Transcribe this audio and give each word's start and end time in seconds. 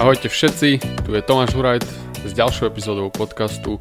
Ahojte 0.00 0.32
všetci, 0.32 0.80
tu 1.04 1.12
je 1.12 1.20
Tomáš 1.20 1.52
Hurajt 1.52 1.84
s 2.24 2.32
ďalšou 2.32 2.72
epizódou 2.72 3.12
podcastu 3.12 3.76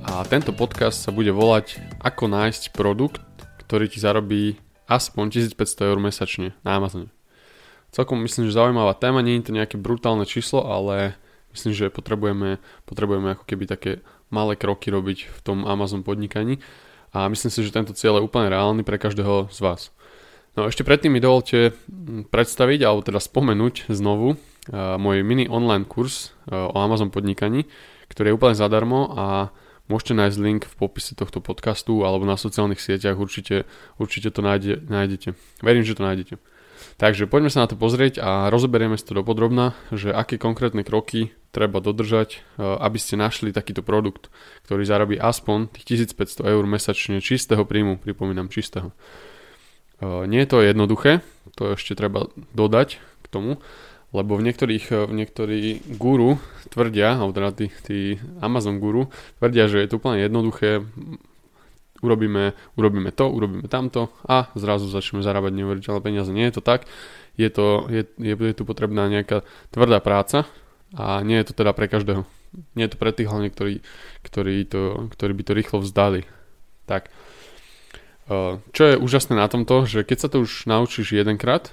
a 0.00 0.24
tento 0.24 0.56
podcast 0.56 1.04
sa 1.04 1.12
bude 1.12 1.36
volať 1.36 1.76
Ako 2.00 2.32
nájsť 2.32 2.72
produkt, 2.72 3.20
ktorý 3.68 3.92
ti 3.92 4.00
zarobí 4.00 4.56
aspoň 4.88 5.52
1500 5.52 5.84
eur 5.84 6.00
mesačne 6.00 6.56
na 6.64 6.80
Amazone. 6.80 7.12
Celkom 7.92 8.24
myslím, 8.24 8.48
že 8.48 8.56
zaujímavá 8.56 8.96
téma, 8.96 9.20
nie 9.20 9.36
je 9.36 9.52
to 9.52 9.52
nejaké 9.52 9.76
brutálne 9.76 10.24
číslo, 10.24 10.64
ale 10.64 11.12
myslím, 11.52 11.76
že 11.76 11.92
potrebujeme, 11.92 12.56
potrebujeme 12.88 13.36
ako 13.36 13.44
keby 13.44 13.68
také 13.68 14.00
malé 14.32 14.56
kroky 14.56 14.88
robiť 14.88 15.28
v 15.28 15.40
tom 15.44 15.68
Amazon 15.68 16.00
podnikaní 16.00 16.56
a 17.12 17.28
myslím 17.28 17.52
si, 17.52 17.60
že 17.60 17.76
tento 17.76 17.92
cieľ 17.92 18.16
je 18.16 18.24
úplne 18.24 18.48
reálny 18.48 18.80
pre 18.80 18.96
každého 18.96 19.52
z 19.52 19.60
vás. 19.60 19.92
No 20.56 20.72
ešte 20.72 20.88
predtým 20.88 21.12
mi 21.12 21.20
dovolte 21.20 21.76
predstaviť, 22.32 22.80
alebo 22.80 23.04
teda 23.04 23.20
spomenúť 23.20 23.92
znovu 23.92 24.40
môj 24.72 25.26
mini 25.26 25.50
online 25.50 25.82
kurz 25.82 26.30
uh, 26.46 26.70
o 26.70 26.78
Amazon 26.78 27.10
podnikaní, 27.10 27.66
ktorý 28.06 28.30
je 28.30 28.36
úplne 28.38 28.56
zadarmo 28.58 29.10
a 29.10 29.26
môžete 29.90 30.14
nájsť 30.14 30.38
link 30.38 30.62
v 30.70 30.74
popise 30.78 31.18
tohto 31.18 31.42
podcastu 31.42 32.06
alebo 32.06 32.22
na 32.22 32.38
sociálnych 32.38 32.78
sieťach, 32.78 33.18
určite, 33.18 33.66
určite 33.98 34.30
to 34.30 34.40
nájde, 34.46 34.86
nájdete. 34.86 35.34
Verím, 35.66 35.82
že 35.82 35.98
to 35.98 36.06
nájdete. 36.06 36.34
Takže 36.96 37.28
poďme 37.28 37.50
sa 37.52 37.66
na 37.66 37.68
to 37.68 37.76
pozrieť 37.76 38.22
a 38.22 38.48
rozoberieme 38.48 38.96
si 38.96 39.04
to 39.04 39.12
dopodrobná, 39.12 39.76
že 39.90 40.14
aké 40.14 40.40
konkrétne 40.40 40.86
kroky 40.86 41.34
treba 41.50 41.82
dodržať, 41.82 42.38
uh, 42.56 42.78
aby 42.78 42.98
ste 43.02 43.18
našli 43.18 43.50
takýto 43.50 43.82
produkt, 43.82 44.30
ktorý 44.70 44.86
zarobí 44.86 45.18
aspoň 45.18 45.74
tých 45.74 46.06
1500 46.14 46.46
eur 46.46 46.64
mesačne 46.70 47.18
čistého 47.18 47.66
príjmu, 47.66 47.98
pripomínam 47.98 48.46
čistého. 48.46 48.94
Nie 50.00 50.48
je 50.48 50.48
to 50.48 50.64
jednoduché, 50.64 51.20
to 51.60 51.76
ešte 51.76 51.92
treba 51.92 52.32
dodať 52.56 52.96
k 52.96 53.26
tomu, 53.28 53.60
lebo 54.10 54.34
v 54.34 54.42
niektorých, 54.50 55.06
v 55.06 55.12
niektorí 55.14 55.60
guru 55.94 56.42
tvrdia, 56.70 57.14
alebo 57.14 57.30
teda 57.30 57.50
tí, 57.54 57.66
tí 57.86 57.98
Amazon 58.42 58.82
guru 58.82 59.06
tvrdia, 59.38 59.70
že 59.70 59.82
je 59.82 59.88
to 59.90 60.02
úplne 60.02 60.26
jednoduché, 60.26 60.82
urobíme, 62.02 62.56
urobíme 62.74 63.10
to, 63.14 63.30
urobíme 63.30 63.70
tamto 63.70 64.10
a 64.26 64.50
zrazu 64.58 64.90
začneme 64.90 65.22
zarábať 65.22 65.52
neuveriteľné 65.54 66.00
peniaze. 66.02 66.30
Nie 66.34 66.50
je 66.50 66.58
to 66.58 66.62
tak, 66.64 66.90
je, 67.38 67.48
to, 67.48 67.86
je, 67.86 68.02
je, 68.18 68.34
je 68.34 68.54
tu 68.56 68.66
potrebná 68.66 69.06
nejaká 69.06 69.46
tvrdá 69.70 70.02
práca 70.02 70.48
a 70.96 71.22
nie 71.22 71.38
je 71.38 71.52
to 71.52 71.62
teda 71.62 71.70
pre 71.70 71.86
každého. 71.86 72.26
Nie 72.74 72.90
je 72.90 72.98
to 72.98 72.98
pre 72.98 73.14
tých 73.14 73.30
hlavne, 73.30 73.46
ktorí, 73.46 73.78
ktorí, 74.26 74.54
to, 74.66 75.06
ktorí 75.14 75.32
by 75.38 75.42
to 75.46 75.52
rýchlo 75.54 75.78
vzdali. 75.78 76.26
Tak, 76.90 77.14
čo 78.74 78.82
je 78.82 78.98
úžasné 78.98 79.38
na 79.38 79.46
tomto, 79.46 79.86
že 79.86 80.02
keď 80.02 80.18
sa 80.18 80.28
to 80.30 80.42
už 80.42 80.66
naučíš 80.66 81.14
jedenkrát, 81.14 81.70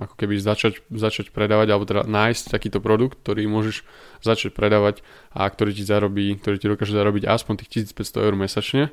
ako 0.00 0.14
keby 0.16 0.40
začať, 0.40 0.80
začať 0.88 1.32
predávať, 1.32 1.68
alebo 1.72 1.84
teda 1.84 2.08
nájsť 2.08 2.52
takýto 2.52 2.78
produkt, 2.80 3.20
ktorý 3.20 3.44
môžeš 3.48 3.84
začať 4.24 4.56
predávať 4.56 5.04
a 5.32 5.44
ktorý 5.44 5.76
ti 5.76 5.84
zarobí, 5.84 6.32
ktorý 6.40 6.56
ti 6.56 6.66
dokáže 6.68 6.96
zarobiť 6.96 7.28
aspoň 7.28 7.64
tých 7.64 7.92
1500 7.92 8.24
eur 8.24 8.34
mesačne, 8.36 8.84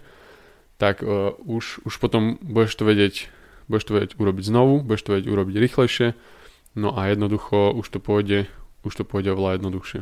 tak 0.75 1.03
uh, 1.03 1.35
už, 1.43 1.83
už 1.87 1.93
potom 1.99 2.39
budeš 2.43 2.75
to 2.79 2.83
vedieť 2.83 3.31
budeš 3.69 3.85
to 3.85 3.95
vedieť 3.95 4.11
urobiť 4.17 4.43
znovu, 4.49 4.81
budeš 4.81 5.05
to 5.05 5.13
vedieť 5.13 5.27
urobiť 5.29 5.55
rýchlejšie, 5.61 6.07
no 6.75 6.89
a 6.97 7.13
jednoducho 7.13 7.71
už 7.77 7.85
to 7.85 8.01
pôjde, 8.01 8.49
už 8.81 8.93
to 8.97 9.03
pôjde 9.05 9.37
oveľa 9.37 9.61
jednoduchšie. 9.61 10.01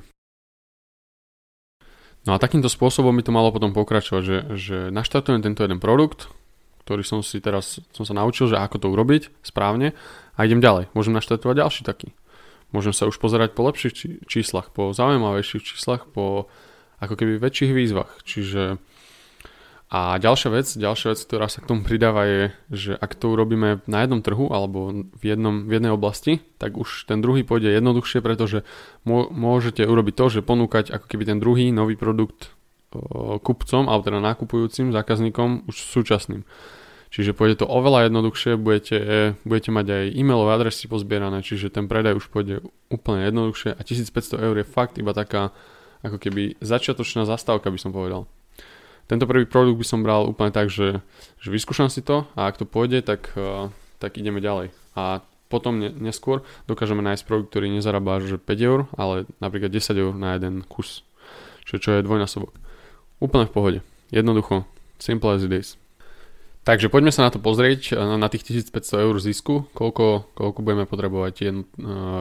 No 2.26 2.36
a 2.36 2.42
takýmto 2.42 2.72
spôsobom 2.72 3.16
by 3.16 3.24
to 3.24 3.36
malo 3.36 3.52
potom 3.52 3.76
pokračovať, 3.76 4.24
že, 4.24 4.38
že 4.56 4.78
naštartujem 4.92 5.44
tento 5.44 5.64
jeden 5.64 5.80
produkt, 5.84 6.32
ktorý 6.88 7.04
som 7.04 7.20
si 7.20 7.44
teraz 7.44 7.84
som 7.92 8.08
sa 8.08 8.16
naučil, 8.16 8.48
že 8.48 8.60
ako 8.60 8.80
to 8.80 8.88
urobiť 8.88 9.44
správne 9.44 9.92
a 10.38 10.46
idem 10.46 10.62
ďalej. 10.62 10.94
Môžem 10.94 11.18
naštartovať 11.18 11.56
ďalší 11.58 11.82
taký. 11.84 12.14
Môžem 12.70 12.94
sa 12.94 13.10
už 13.10 13.18
pozerať 13.18 13.58
po 13.58 13.66
lepších 13.66 14.24
číslach, 14.30 14.70
po 14.70 14.94
zaujímavejších 14.94 15.64
číslach, 15.66 16.06
po 16.06 16.46
ako 17.02 17.14
keby 17.18 17.42
väčších 17.42 17.72
výzvach. 17.74 18.22
Čiže 18.22 18.78
a 19.88 20.20
ďalšia 20.20 20.50
vec, 20.52 20.68
ďalšia 20.68 21.16
vec, 21.16 21.20
ktorá 21.24 21.48
sa 21.48 21.64
k 21.64 21.72
tomu 21.72 21.88
pridáva 21.88 22.28
je, 22.28 22.42
že 22.68 22.92
ak 22.92 23.16
to 23.16 23.32
urobíme 23.32 23.80
na 23.88 24.04
jednom 24.04 24.20
trhu 24.20 24.52
alebo 24.52 25.08
v, 25.16 25.24
jednom, 25.24 25.64
v 25.64 25.80
jednej 25.80 25.96
oblasti, 25.96 26.44
tak 26.60 26.76
už 26.76 27.08
ten 27.08 27.24
druhý 27.24 27.48
pôjde 27.48 27.72
jednoduchšie, 27.72 28.20
pretože 28.20 28.68
môžete 29.08 29.88
urobiť 29.88 30.14
to, 30.20 30.26
že 30.28 30.40
ponúkať 30.44 30.92
ako 30.92 31.08
keby 31.08 31.24
ten 31.24 31.40
druhý 31.40 31.72
nový 31.72 31.96
produkt 31.96 32.52
kupcom, 33.48 33.88
alebo 33.88 34.04
teda 34.04 34.20
nakupujúcim 34.20 34.92
zákazníkom 34.92 35.72
už 35.72 35.76
súčasným. 35.80 36.44
Čiže 37.08 37.32
pôjde 37.32 37.64
to 37.64 37.68
oveľa 37.68 38.12
jednoduchšie, 38.12 38.60
budete, 38.60 38.98
budete 39.48 39.70
mať 39.72 39.86
aj 39.88 40.06
e-mailové 40.12 40.52
adresy 40.60 40.92
pozbierané, 40.92 41.40
čiže 41.40 41.72
ten 41.72 41.88
predaj 41.88 42.20
už 42.20 42.28
pôjde 42.28 42.60
úplne 42.92 43.24
jednoduchšie 43.32 43.80
a 43.80 43.82
1500 43.82 44.44
eur 44.44 44.56
je 44.60 44.68
fakt 44.68 45.00
iba 45.00 45.16
taká 45.16 45.56
ako 46.04 46.20
keby 46.20 46.60
začiatočná 46.62 47.26
zastávka 47.26 47.72
by 47.72 47.80
som 47.80 47.96
povedal. 47.96 48.30
Tento 49.08 49.24
prvý 49.24 49.48
produkt 49.48 49.80
by 49.80 49.88
som 49.88 50.04
bral 50.04 50.28
úplne 50.28 50.52
tak, 50.52 50.68
že, 50.68 51.00
že 51.40 51.48
vyskúšam 51.48 51.88
si 51.88 52.04
to 52.04 52.28
a 52.36 52.52
ak 52.52 52.60
to 52.60 52.68
pôjde, 52.68 53.08
tak, 53.08 53.32
eh, 53.40 53.72
tak 54.04 54.20
ideme 54.20 54.44
ďalej. 54.44 54.76
A 55.00 55.24
potom 55.48 55.80
neskôr 55.80 56.44
dokážeme 56.68 57.00
nájsť 57.00 57.24
produkt, 57.24 57.56
ktorý 57.56 57.72
nezarába 57.72 58.20
až 58.20 58.36
5 58.36 58.60
eur, 58.60 58.92
ale 59.00 59.24
napríklad 59.40 59.72
10 59.72 59.96
eur 59.96 60.12
na 60.12 60.36
jeden 60.36 60.60
kus, 60.68 61.08
čo, 61.64 61.80
čo 61.80 61.96
je 61.96 62.04
dvojnásobok. 62.04 62.52
Úplne 63.24 63.48
v 63.48 63.54
pohode. 63.56 63.80
Jednoducho. 64.12 64.68
Simple 65.00 65.40
as 65.40 65.48
it 65.48 65.56
is. 65.56 65.80
Takže 66.68 66.92
poďme 66.92 67.16
sa 67.16 67.24
na 67.24 67.32
to 67.32 67.40
pozrieť, 67.40 67.96
na 67.96 68.28
tých 68.28 68.44
1500 68.68 69.08
eur 69.08 69.16
zisku, 69.24 69.72
koľko, 69.72 70.36
koľko 70.36 70.60
budeme 70.60 70.84
potrebovať 70.84 71.36
eh, 71.40 71.52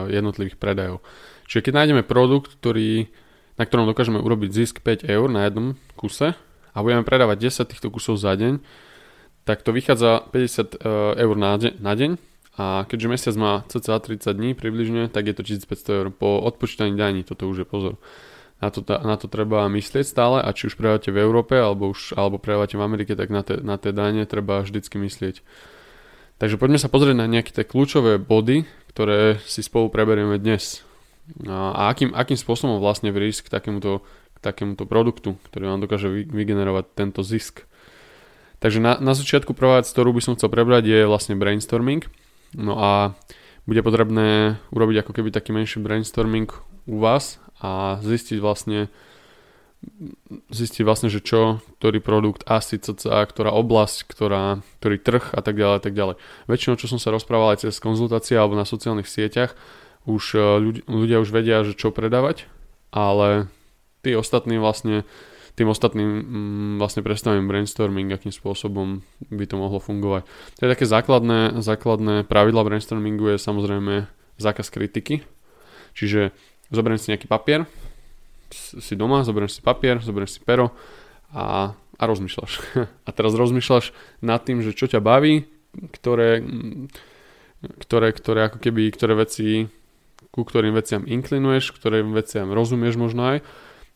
jednotlivých 0.07 0.55
predajov. 0.55 1.03
Čiže 1.51 1.67
keď 1.67 1.73
nájdeme 1.83 2.03
produkt, 2.07 2.55
ktorý, 2.55 3.11
na 3.59 3.67
ktorom 3.67 3.91
dokážeme 3.91 4.23
urobiť 4.23 4.49
zisk 4.55 4.79
5 4.79 5.03
eur 5.03 5.27
na 5.27 5.51
jednom 5.51 5.75
kuse 5.99 6.31
a 6.71 6.77
budeme 6.79 7.03
predávať 7.03 7.51
10 7.51 7.75
týchto 7.75 7.91
kusov 7.91 8.23
za 8.23 8.39
deň, 8.39 8.63
tak 9.43 9.67
to 9.67 9.75
vychádza 9.75 10.31
50 10.31 10.39
eh, 10.39 11.27
eur 11.27 11.35
na, 11.35 11.51
deň, 11.59 11.73
na 11.83 11.93
deň 11.99 12.11
a 12.55 12.87
keďže 12.87 13.11
mesiac 13.11 13.35
má 13.35 13.67
cca 13.67 13.99
30 13.99 14.31
dní 14.31 14.55
približne, 14.55 15.11
tak 15.11 15.27
je 15.27 15.35
to 15.35 15.43
1500 15.43 15.91
eur. 15.91 16.07
Po 16.15 16.39
odpočítaní 16.39 16.95
daní, 16.95 17.27
toto 17.27 17.51
už 17.51 17.61
je 17.61 17.67
pozor 17.67 17.99
na 18.57 18.69
to, 18.73 18.81
na 18.85 19.15
to 19.21 19.29
treba 19.29 19.69
myslieť 19.69 20.05
stále 20.05 20.37
a 20.41 20.49
či 20.49 20.73
už 20.73 20.77
predávate 20.81 21.13
v 21.13 21.21
Európe 21.21 21.53
alebo, 21.53 21.93
už, 21.93 22.17
alebo 22.17 22.41
predávate 22.41 22.73
v 22.73 22.85
Amerike, 22.85 23.13
tak 23.13 23.29
na, 23.29 23.45
te, 23.45 23.61
na 23.61 23.77
tie 23.77 23.93
dane 23.93 24.25
treba 24.25 24.65
vždycky 24.65 24.97
myslieť. 24.97 25.45
Takže 26.37 26.57
poďme 26.61 26.81
sa 26.81 26.89
pozrieť 26.89 27.17
na 27.17 27.29
nejaké 27.29 27.53
tie 27.53 27.65
kľúčové 27.65 28.21
body, 28.21 28.65
ktoré 28.93 29.41
si 29.45 29.61
spolu 29.65 29.89
preberieme 29.89 30.37
dnes. 30.37 30.85
A 31.45 31.89
akým, 31.93 32.13
akým 32.13 32.37
spôsobom 32.37 32.81
vlastne 32.81 33.13
vrísť 33.13 33.49
k 33.49 33.53
takémuto, 33.57 34.05
k 34.33 34.39
takémuto 34.41 34.85
produktu, 34.89 35.37
ktorý 35.49 35.73
vám 35.73 35.81
dokáže 35.81 36.09
vygenerovať 36.09 36.85
tento 36.93 37.21
zisk. 37.21 37.65
Takže 38.57 38.81
na, 38.81 38.97
na 38.97 39.13
začiatku 39.13 39.53
prvá 39.53 39.81
vec, 39.81 39.89
ktorú 39.89 40.17
by 40.17 40.21
som 40.23 40.33
chcel 40.33 40.49
prebrať, 40.49 40.89
je 40.89 41.09
vlastne 41.09 41.37
brainstorming. 41.37 42.05
No 42.57 42.73
a 42.79 43.13
bude 43.67 43.83
potrebné 43.83 44.57
urobiť 44.71 45.03
ako 45.03 45.11
keby 45.11 45.29
taký 45.29 45.51
menší 45.51 45.83
brainstorming 45.83 46.47
u 46.87 46.97
vás 47.03 47.37
a 47.59 47.99
zistiť 47.99 48.39
vlastne 48.39 48.87
zistiť 50.49 50.81
vlastne, 50.81 51.05
že 51.05 51.21
čo, 51.21 51.61
ktorý 51.77 52.01
produkt, 52.01 52.41
asi 52.49 52.81
cca, 52.81 53.21
ktorá 53.29 53.53
oblasť, 53.53 54.09
ktorá, 54.09 54.65
ktorý 54.81 54.97
trh 54.97 55.25
a 55.37 55.41
tak 55.45 55.53
ďalej 55.53 55.85
tak 55.85 55.93
ďalej. 55.93 56.15
Väčšinou, 56.49 56.81
čo 56.81 56.89
som 56.89 56.97
sa 56.97 57.13
rozprával 57.13 57.53
aj 57.53 57.69
cez 57.69 57.77
konzultácie 57.77 58.33
alebo 58.33 58.57
na 58.57 58.65
sociálnych 58.65 59.05
sieťach, 59.05 59.53
už 60.09 60.23
e, 60.33 60.39
ľudia, 60.39 60.83
ľudia 60.89 61.17
už 61.21 61.29
vedia, 61.29 61.61
že 61.61 61.77
čo 61.77 61.93
predávať, 61.93 62.49
ale 62.89 63.53
tí 64.01 64.17
ostatní 64.17 64.57
vlastne 64.57 65.05
tým 65.57 65.73
ostatným 65.73 66.09
mm, 66.09 66.73
vlastne 66.77 67.01
predstavím 67.01 67.49
brainstorming, 67.49 68.13
akým 68.13 68.29
spôsobom 68.29 69.01
by 69.33 69.45
to 69.49 69.57
mohlo 69.57 69.81
fungovať. 69.81 70.29
To 70.61 70.69
také 70.69 70.85
základné, 70.85 71.65
základné 71.65 72.29
pravidla 72.29 72.61
brainstormingu 72.61 73.33
je 73.33 73.37
samozrejme 73.41 74.05
zákaz 74.37 74.69
kritiky, 74.69 75.25
čiže 75.97 76.29
zoberiem 76.69 77.01
si 77.01 77.09
nejaký 77.09 77.25
papier, 77.25 77.65
si 78.53 78.93
doma, 78.93 79.25
zoberieš 79.25 79.59
si 79.59 79.61
papier, 79.65 79.97
zoberieš 79.99 80.37
si 80.37 80.41
pero 80.45 80.71
a, 81.33 81.73
a 81.73 82.03
rozmýšľaš. 82.05 82.51
A 83.07 83.09
teraz 83.11 83.33
rozmýšľaš 83.35 83.91
nad 84.23 84.39
tým, 84.45 84.61
že 84.61 84.77
čo 84.77 84.87
ťa 84.87 85.03
baví, 85.03 85.49
ktoré, 85.91 86.45
ktoré, 87.83 88.13
ktoré 88.13 88.39
ako 88.47 88.57
keby, 88.61 88.93
ktoré 88.93 89.17
veci, 89.17 89.67
ku 90.31 90.45
ktorým 90.45 90.77
veciam 90.77 91.03
inklinuješ, 91.03 91.73
ktorým 91.75 92.13
veciam 92.13 92.53
rozumieš 92.53 92.95
možno 92.95 93.35
aj. 93.35 93.37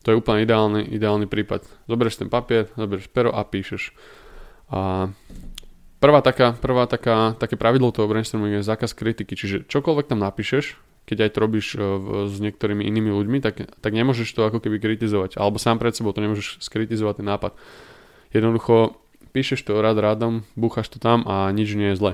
To 0.02 0.10
je 0.10 0.18
úplne 0.18 0.42
ideálny, 0.42 0.82
ideálny 0.90 1.30
prípad. 1.30 1.62
Zoberieš 1.86 2.22
ten 2.22 2.30
papier, 2.30 2.66
zoberieš 2.74 3.06
pero 3.10 3.30
a 3.30 3.46
píšeš. 3.46 3.94
A 4.72 5.10
prvá 6.02 6.20
taká, 6.20 6.58
prvá 6.58 6.90
taká, 6.90 7.38
také 7.38 7.54
pravidlo 7.54 7.94
toho 7.94 8.10
brainstormingu 8.10 8.60
je 8.60 8.66
zákaz 8.66 8.98
kritiky, 8.98 9.38
čiže 9.38 9.68
čokoľvek 9.70 10.10
tam 10.10 10.18
napíšeš, 10.18 10.74
keď 11.06 11.18
aj 11.26 11.30
to 11.34 11.38
robíš 11.38 11.66
e, 11.74 11.78
s 12.30 12.34
niektorými 12.38 12.82
inými 12.82 13.10
ľuďmi, 13.14 13.38
tak, 13.42 13.66
tak 13.78 13.92
nemôžeš 13.94 14.34
to 14.34 14.42
ako 14.46 14.58
keby 14.58 14.82
kritizovať. 14.82 15.38
Alebo 15.38 15.62
sám 15.62 15.78
pred 15.78 15.94
sebou 15.94 16.10
to 16.10 16.22
nemôžeš 16.22 16.62
skritizovať 16.62 17.22
ten 17.22 17.26
nápad. 17.26 17.54
Jednoducho 18.34 18.98
píšeš 19.30 19.66
to 19.66 19.78
rád 19.78 19.98
rádom, 20.02 20.42
búchaš 20.58 20.90
to 20.90 20.98
tam 20.98 21.22
a 21.26 21.50
nič 21.54 21.74
nie 21.74 21.94
je 21.94 21.98
zle. 21.98 22.12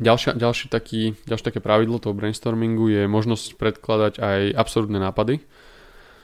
Ďalšia, 0.00 0.40
ďalší 0.40 0.72
taký, 0.72 1.12
ďalšie 1.28 1.52
také 1.52 1.60
pravidlo 1.60 2.00
toho 2.00 2.16
brainstormingu 2.16 2.88
je 2.88 3.02
možnosť 3.04 3.60
predkladať 3.60 4.24
aj 4.24 4.40
absurdné 4.56 4.96
nápady, 4.96 5.44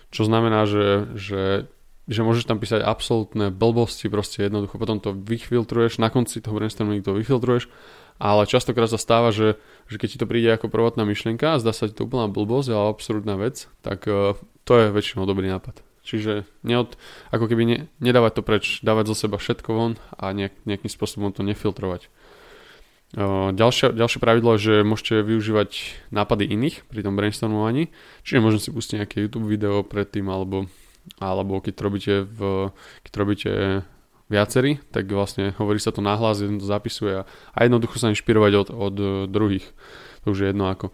čo 0.09 0.25
znamená, 0.25 0.65
že, 0.65 1.13
že, 1.13 1.69
že 2.09 2.21
môžeš 2.25 2.49
tam 2.49 2.57
písať 2.57 2.81
absolútne 2.81 3.53
blbosti, 3.53 4.09
proste 4.09 4.49
jednoducho 4.49 4.81
potom 4.81 5.05
to 5.05 5.13
vyfiltruješ, 5.13 6.01
na 6.01 6.09
konci 6.09 6.41
toho 6.41 6.57
brainstormingu 6.57 7.05
to 7.05 7.13
vyfiltruješ, 7.13 7.69
ale 8.17 8.49
častokrát 8.49 8.89
sa 8.89 8.97
stáva, 8.97 9.37
že, 9.37 9.61
že 9.85 10.01
keď 10.01 10.09
ti 10.11 10.19
to 10.19 10.25
príde 10.25 10.49
ako 10.49 10.73
prvotná 10.73 11.05
myšlienka 11.05 11.55
a 11.55 11.61
zdá 11.61 11.77
sa 11.77 11.87
ti 11.87 11.95
to 11.95 12.09
úplná 12.09 12.25
blbosť 12.25 12.73
alebo 12.73 12.97
absurdná 12.97 13.37
vec, 13.37 13.69
tak 13.85 14.09
uh, 14.09 14.33
to 14.65 14.81
je 14.81 14.97
väčšinou 14.97 15.29
dobrý 15.29 15.53
nápad. 15.53 15.85
Čiže 16.09 16.49
neod, 16.65 16.97
ako 17.29 17.53
keby 17.53 17.63
ne, 17.69 17.79
nedávať 18.01 18.41
to 18.41 18.43
preč, 18.43 18.65
dávať 18.81 19.13
zo 19.13 19.29
seba 19.29 19.37
všetko 19.37 19.71
von 19.77 20.01
a 20.17 20.33
nejak, 20.33 20.57
nejakým 20.65 20.89
spôsobom 20.89 21.37
to 21.37 21.45
nefiltrovať. 21.45 22.09
Ďalšie, 23.17 23.97
ďalšie 23.97 24.21
pravidlo 24.21 24.61
je, 24.61 24.61
že 24.61 24.75
môžete 24.85 25.25
využívať 25.25 25.71
nápady 26.13 26.45
iných 26.45 26.85
pri 26.93 27.01
tom 27.01 27.17
brainstormovaní, 27.17 27.89
čiže 28.21 28.45
môžem 28.45 28.61
si 28.61 28.69
pustiť 28.69 29.01
nejaké 29.01 29.25
YouTube 29.25 29.49
video 29.49 29.81
predtým, 29.81 30.29
alebo, 30.29 30.69
alebo 31.17 31.65
keď 31.65 31.75
robíte, 31.81 32.15
v, 32.29 32.69
keď 33.09 33.13
robíte 33.17 33.51
viacerí, 34.29 34.77
tak 34.93 35.09
vlastne 35.09 35.57
hovorí 35.57 35.81
sa 35.81 35.89
to 35.89 36.05
nahlas, 36.05 36.45
jeden 36.45 36.61
to 36.61 36.69
zapisuje 36.69 37.25
a, 37.25 37.27
a 37.57 37.59
jednoducho 37.65 37.97
sa 37.97 38.13
inšpirovať 38.13 38.53
od, 38.61 38.69
od 38.77 38.97
druhých. 39.33 39.65
To 40.29 40.37
už 40.37 40.45
je 40.45 40.49
jedno 40.53 40.69
ako. 40.69 40.93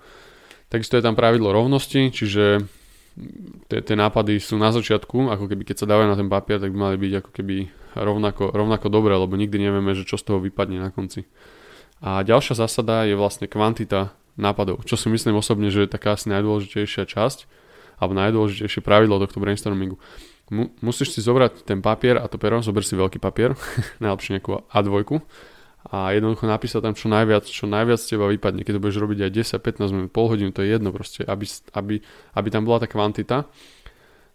Takisto 0.71 0.95
je 0.95 1.03
tam 1.03 1.19
pravidlo 1.19 1.51
rovnosti, 1.51 2.15
čiže 2.15 2.63
tie 3.67 3.97
nápady 3.99 4.39
sú 4.39 4.55
na 4.55 4.71
začiatku, 4.71 5.35
ako 5.35 5.51
keby 5.51 5.67
keď 5.67 5.83
sa 5.83 5.91
dávajú 5.91 6.07
na 6.07 6.19
ten 6.19 6.31
papier, 6.31 6.63
tak 6.63 6.71
by 6.71 6.79
mali 6.79 6.97
byť 6.99 7.13
ako 7.27 7.31
keby 7.35 7.57
rovnako, 7.99 8.55
rovnako 8.55 8.87
dobré, 8.87 9.19
lebo 9.19 9.35
nikdy 9.35 9.67
nevieme, 9.67 9.99
že 9.99 10.07
čo 10.07 10.15
z 10.15 10.31
toho 10.31 10.39
vypadne 10.39 10.79
na 10.79 10.95
konci. 10.95 11.27
A 12.03 12.25
ďalšia 12.25 12.59
zásada 12.59 13.07
je 13.07 13.15
vlastne 13.15 13.47
kvantita 13.47 14.15
nápadov, 14.35 14.83
čo 14.83 14.99
si 14.99 15.07
myslím 15.11 15.39
osobne, 15.39 15.71
že 15.71 15.87
je 15.87 15.95
taká 15.95 16.19
asi 16.19 16.31
najdôležitejšia 16.31 17.07
časť 17.07 17.47
alebo 18.03 18.13
najdôležitejšie 18.19 18.83
pravidlo 18.83 19.23
tohto 19.23 19.39
brainstormingu. 19.39 19.97
Mu, 20.53 20.69
musíš 20.83 21.17
si 21.17 21.21
zobrať 21.25 21.65
ten 21.65 21.81
papier 21.81 22.21
a 22.21 22.27
to 22.29 22.37
pero, 22.37 22.61
zober 22.61 22.85
si 22.85 22.99
veľký 22.99 23.23
papier, 23.23 23.55
najlepšie 24.03 24.39
nejakú 24.39 24.67
A2 24.69 25.23
a 25.85 26.17
jednoducho 26.17 26.49
napísať 26.49 26.81
tam 26.81 26.95
čo 26.97 27.13
najviac, 27.13 27.45
čo 27.45 27.69
najviac 27.69 28.01
z 28.01 28.17
teba 28.17 28.25
vypadne. 28.33 28.65
Keď 28.65 28.81
to 28.81 28.83
budeš 28.83 28.99
robiť 29.05 29.29
aj 29.29 29.61
10-15 29.61 29.93
minút, 29.93 30.11
pol 30.17 30.33
hodinu, 30.33 30.49
to 30.49 30.65
je 30.65 30.73
jedno 30.73 30.89
proste, 30.97 31.21
aby, 31.29 31.45
aby, 31.77 31.95
aby 32.33 32.49
tam 32.49 32.65
bola 32.65 32.81
tá 32.81 32.89
kvantita. 32.89 33.45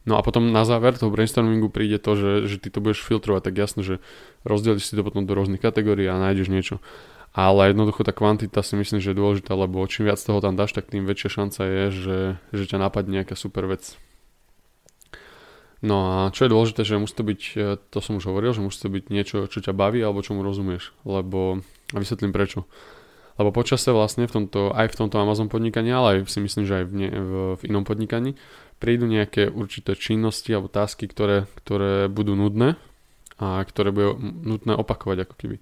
No 0.05 0.15
a 0.15 0.21
potom 0.21 0.53
na 0.53 0.61
záver 0.61 0.93
toho 0.95 1.09
brainstormingu 1.09 1.73
príde 1.73 1.97
to, 1.97 2.13
že, 2.13 2.31
že 2.45 2.55
ty 2.61 2.69
to 2.69 2.79
budeš 2.85 3.01
filtrovať, 3.01 3.49
tak 3.49 3.55
jasno, 3.57 3.81
že 3.81 3.97
rozdeliš 4.45 4.93
si 4.93 4.93
to 4.93 5.01
potom 5.01 5.25
do 5.25 5.33
rôznych 5.33 5.59
kategórií 5.59 6.05
a 6.05 6.21
nájdeš 6.21 6.53
niečo 6.53 6.75
ale 7.33 7.71
jednoducho 7.71 8.01
tá 8.01 8.09
kvantita 8.09 8.65
si 8.65 8.73
myslím, 8.73 8.97
že 8.97 9.13
je 9.13 9.19
dôležitá, 9.21 9.53
lebo 9.53 9.85
čím 9.85 10.09
viac 10.09 10.17
toho 10.17 10.41
tam 10.41 10.57
dáš, 10.57 10.73
tak 10.73 10.89
tým 10.89 11.05
väčšia 11.05 11.29
šanca 11.29 11.61
je, 11.61 11.83
že, 11.93 12.17
že 12.49 12.63
ťa 12.65 12.81
napadne 12.81 13.21
nejaká 13.21 13.37
super 13.37 13.69
vec. 13.69 13.95
No 15.79 16.11
a 16.11 16.17
čo 16.35 16.43
je 16.43 16.51
dôležité, 16.51 16.83
že 16.83 16.99
musí 16.99 17.15
to 17.15 17.23
byť, 17.23 17.41
e, 17.55 17.79
to 17.79 17.99
som 18.03 18.19
už 18.19 18.27
hovoril, 18.27 18.51
že 18.51 18.59
musí 18.59 18.83
to 18.83 18.91
byť 18.91 19.03
niečo, 19.07 19.37
čo 19.47 19.63
ťa 19.63 19.71
baví 19.71 20.03
alebo 20.03 20.19
čomu 20.19 20.43
rozumieš, 20.43 20.91
lebo, 21.07 21.63
a 21.95 21.97
vysvetlím 22.01 22.35
prečo. 22.35 22.67
Lebo 23.39 23.55
počasie 23.55 23.95
vlastne 23.95 24.27
v 24.27 24.35
tomto, 24.35 24.75
aj 24.75 24.91
v 24.91 24.97
tomto 24.99 25.15
Amazon 25.15 25.47
podnikaní, 25.47 25.95
ale 25.95 26.19
aj 26.19 26.27
si 26.27 26.43
myslím, 26.43 26.67
že 26.67 26.83
aj 26.83 26.85
v, 26.91 26.93
ne, 26.99 27.07
v, 27.07 27.31
v 27.55 27.61
inom 27.71 27.87
podnikaní 27.87 28.35
prídu 28.83 29.07
nejaké 29.07 29.47
určité 29.47 29.95
činnosti 29.95 30.51
alebo 30.51 30.67
tásky, 30.67 31.07
ktoré, 31.07 31.47
ktoré 31.63 32.11
budú 32.11 32.35
nudné 32.35 32.75
a 33.39 33.63
ktoré 33.63 33.95
budú 33.95 34.19
nutné 34.19 34.75
opakovať 34.75 35.23
ako 35.23 35.35
keby. 35.39 35.57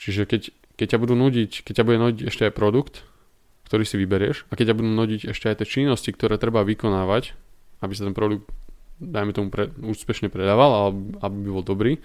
Čiže 0.00 0.24
keď 0.24 0.42
keď 0.76 0.96
ťa 0.96 0.98
budú 1.00 1.14
nudiť, 1.16 1.64
keď 1.64 1.72
ťa 1.82 1.86
bude 1.88 1.98
nudiť 1.98 2.20
ešte 2.28 2.42
aj 2.48 2.52
produkt, 2.52 3.04
ktorý 3.66 3.82
si 3.82 3.96
vyberieš 3.98 4.46
a 4.48 4.54
keď 4.54 4.72
ťa 4.72 4.78
budú 4.78 4.90
nudiť 4.92 5.20
ešte 5.32 5.50
aj 5.50 5.64
tie 5.64 5.66
činnosti, 5.80 6.12
ktoré 6.14 6.38
treba 6.38 6.62
vykonávať, 6.62 7.34
aby 7.82 7.92
sa 7.92 8.06
ten 8.06 8.14
produkt, 8.14 8.46
dajme 9.02 9.32
tomu, 9.34 9.48
pre, 9.52 9.72
úspešne 9.82 10.30
predával, 10.32 10.70
alebo 10.70 10.98
aby 11.20 11.36
bol 11.50 11.64
dobrý, 11.66 11.98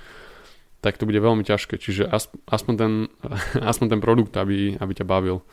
tak 0.82 0.98
to 0.98 1.06
bude 1.06 1.22
veľmi 1.22 1.46
ťažké. 1.46 1.78
Čiže 1.78 2.10
aspoň 2.50 2.74
ten, 2.76 2.92
aspoň 3.72 3.88
ten 3.98 4.02
produkt, 4.02 4.34
aby, 4.36 4.76
aby 4.82 4.92
ťa 4.98 5.06
bavil. 5.06 5.46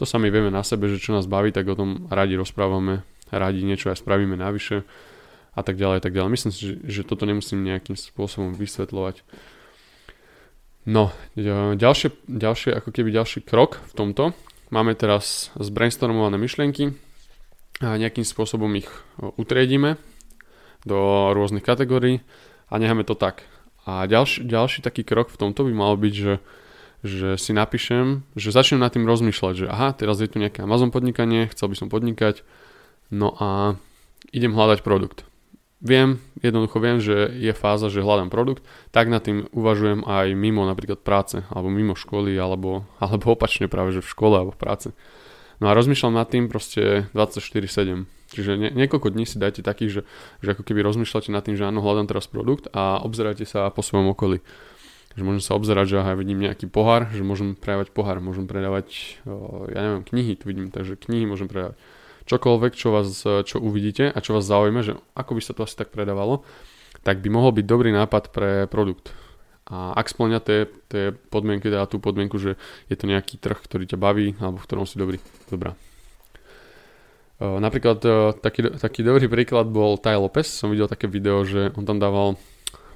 To 0.00 0.08
sami 0.08 0.32
vieme 0.32 0.48
na 0.48 0.64
sebe, 0.64 0.88
že 0.88 0.96
čo 0.96 1.12
nás 1.12 1.28
baví, 1.28 1.52
tak 1.52 1.68
o 1.68 1.76
tom 1.76 2.08
radi 2.08 2.32
rozprávame, 2.32 3.04
radi 3.28 3.60
niečo 3.60 3.92
aj 3.92 4.00
spravíme 4.00 4.32
navyše 4.32 4.88
a 5.52 5.60
tak 5.60 5.76
ďalej, 5.76 6.00
tak 6.00 6.16
ďalej. 6.16 6.30
Myslím 6.32 6.52
si, 6.56 6.60
že, 6.64 6.74
že 6.88 7.02
toto 7.04 7.28
nemusím 7.28 7.60
nejakým 7.60 8.00
spôsobom 8.00 8.56
vysvetľovať. 8.56 9.20
No, 10.90 11.14
ďalšie, 11.78 12.26
ďalšie, 12.26 12.74
ako 12.74 12.90
keby 12.90 13.14
ďalší 13.14 13.46
krok 13.46 13.78
v 13.78 13.92
tomto. 13.94 14.34
Máme 14.74 14.98
teraz 14.98 15.54
zbrainstormované 15.54 16.34
myšlienky 16.34 16.98
a 17.78 17.94
nejakým 17.94 18.26
spôsobom 18.26 18.66
ich 18.74 18.90
utriedíme 19.38 20.02
do 20.82 21.30
rôznych 21.30 21.62
kategórií 21.62 22.26
a 22.66 22.82
necháme 22.82 23.06
to 23.06 23.14
tak. 23.14 23.46
A 23.86 24.02
ďalší, 24.10 24.42
ďalší 24.42 24.82
taký 24.82 25.06
krok 25.06 25.30
v 25.30 25.38
tomto 25.38 25.62
by 25.62 25.70
mal 25.70 25.94
byť, 25.94 26.14
že, 26.14 26.42
že 27.06 27.28
si 27.38 27.54
napíšem, 27.54 28.26
že 28.34 28.50
začnem 28.50 28.82
nad 28.82 28.90
tým 28.90 29.06
rozmýšľať, 29.06 29.54
že 29.54 29.66
aha, 29.70 29.94
teraz 29.94 30.18
je 30.18 30.26
tu 30.26 30.42
nejaké 30.42 30.66
Amazon 30.66 30.90
podnikanie, 30.90 31.46
chcel 31.54 31.70
by 31.70 31.76
som 31.78 31.86
podnikať, 31.86 32.42
no 33.14 33.30
a 33.38 33.78
idem 34.34 34.50
hľadať 34.58 34.82
produkt 34.82 35.29
viem, 35.80 36.20
jednoducho 36.44 36.76
viem, 36.78 37.00
že 37.00 37.32
je 37.40 37.52
fáza, 37.56 37.88
že 37.88 38.04
hľadám 38.04 38.28
produkt, 38.28 38.62
tak 38.92 39.08
nad 39.08 39.24
tým 39.24 39.48
uvažujem 39.50 40.04
aj 40.04 40.36
mimo 40.36 40.68
napríklad 40.68 41.00
práce, 41.00 41.42
alebo 41.48 41.72
mimo 41.72 41.96
školy, 41.96 42.36
alebo, 42.36 42.84
alebo 43.02 43.34
opačne 43.34 43.66
práve, 43.66 43.96
že 43.96 44.04
v 44.04 44.12
škole 44.12 44.36
alebo 44.36 44.52
v 44.52 44.60
práce. 44.60 44.88
No 45.60 45.68
a 45.68 45.76
rozmýšľam 45.76 46.16
nad 46.16 46.28
tým 46.28 46.48
proste 46.48 47.08
24-7. 47.12 48.08
Čiže 48.30 48.52
nie, 48.56 48.70
niekoľko 48.72 49.12
dní 49.12 49.26
si 49.26 49.36
dajte 49.36 49.60
takých, 49.60 50.00
že, 50.00 50.02
že 50.40 50.48
ako 50.54 50.62
keby 50.62 50.80
rozmýšľate 50.86 51.34
nad 51.34 51.44
tým, 51.44 51.58
že 51.58 51.66
áno, 51.66 51.82
hľadám 51.84 52.08
teraz 52.08 52.30
produkt 52.30 52.70
a 52.72 53.02
obzerajte 53.02 53.44
sa 53.44 53.68
po 53.68 53.82
svojom 53.82 54.14
okolí. 54.14 54.40
Že 55.18 55.22
môžem 55.26 55.42
sa 55.42 55.58
obzerať, 55.58 55.86
že 55.90 55.96
aha, 56.00 56.14
vidím 56.14 56.38
nejaký 56.38 56.70
pohár, 56.70 57.10
že 57.10 57.26
môžem 57.26 57.58
predávať 57.58 57.90
pohár, 57.90 58.22
môžem 58.22 58.46
predávať, 58.46 59.18
ja 59.74 59.80
neviem, 59.82 60.06
knihy 60.06 60.38
tu 60.38 60.46
vidím, 60.46 60.70
takže 60.70 60.94
knihy 60.96 61.26
môžem 61.26 61.50
predávať 61.50 61.76
čokoľvek, 62.26 62.72
čo, 62.76 62.88
vás, 62.92 63.22
čo 63.22 63.56
uvidíte 63.60 64.10
a 64.10 64.18
čo 64.18 64.36
vás 64.36 64.48
zaujíma, 64.48 64.80
že 64.84 64.92
ako 65.16 65.38
by 65.38 65.42
sa 65.44 65.52
to 65.56 65.64
asi 65.64 65.76
tak 65.76 65.92
predávalo, 65.92 66.42
tak 67.00 67.24
by 67.24 67.28
mohol 67.32 67.54
byť 67.56 67.64
dobrý 67.64 67.90
nápad 67.94 68.34
pre 68.34 68.68
produkt. 68.68 69.12
A 69.70 69.94
ak 69.94 70.10
splňa 70.10 70.42
tie, 70.42 70.66
podmienky, 71.30 71.70
teda 71.70 71.86
tú 71.86 72.02
podmienku, 72.02 72.42
že 72.42 72.58
je 72.90 72.96
to 72.98 73.06
nejaký 73.06 73.38
trh, 73.38 73.54
ktorý 73.54 73.86
ťa 73.86 74.02
baví, 74.02 74.34
alebo 74.42 74.58
v 74.58 74.66
ktorom 74.66 74.84
si 74.84 74.98
dobrý, 74.98 75.22
dobrá. 75.46 75.78
E, 77.38 77.46
napríklad 77.46 78.02
e, 78.02 78.34
taký, 78.42 78.66
taký 78.74 79.06
dobrý 79.06 79.30
príklad 79.30 79.70
bol 79.70 79.94
Ty 79.94 80.18
Lopez, 80.18 80.50
som 80.50 80.74
videl 80.74 80.90
také 80.90 81.06
video, 81.06 81.46
že 81.46 81.70
on 81.78 81.86
tam 81.86 82.02
dával, 82.02 82.34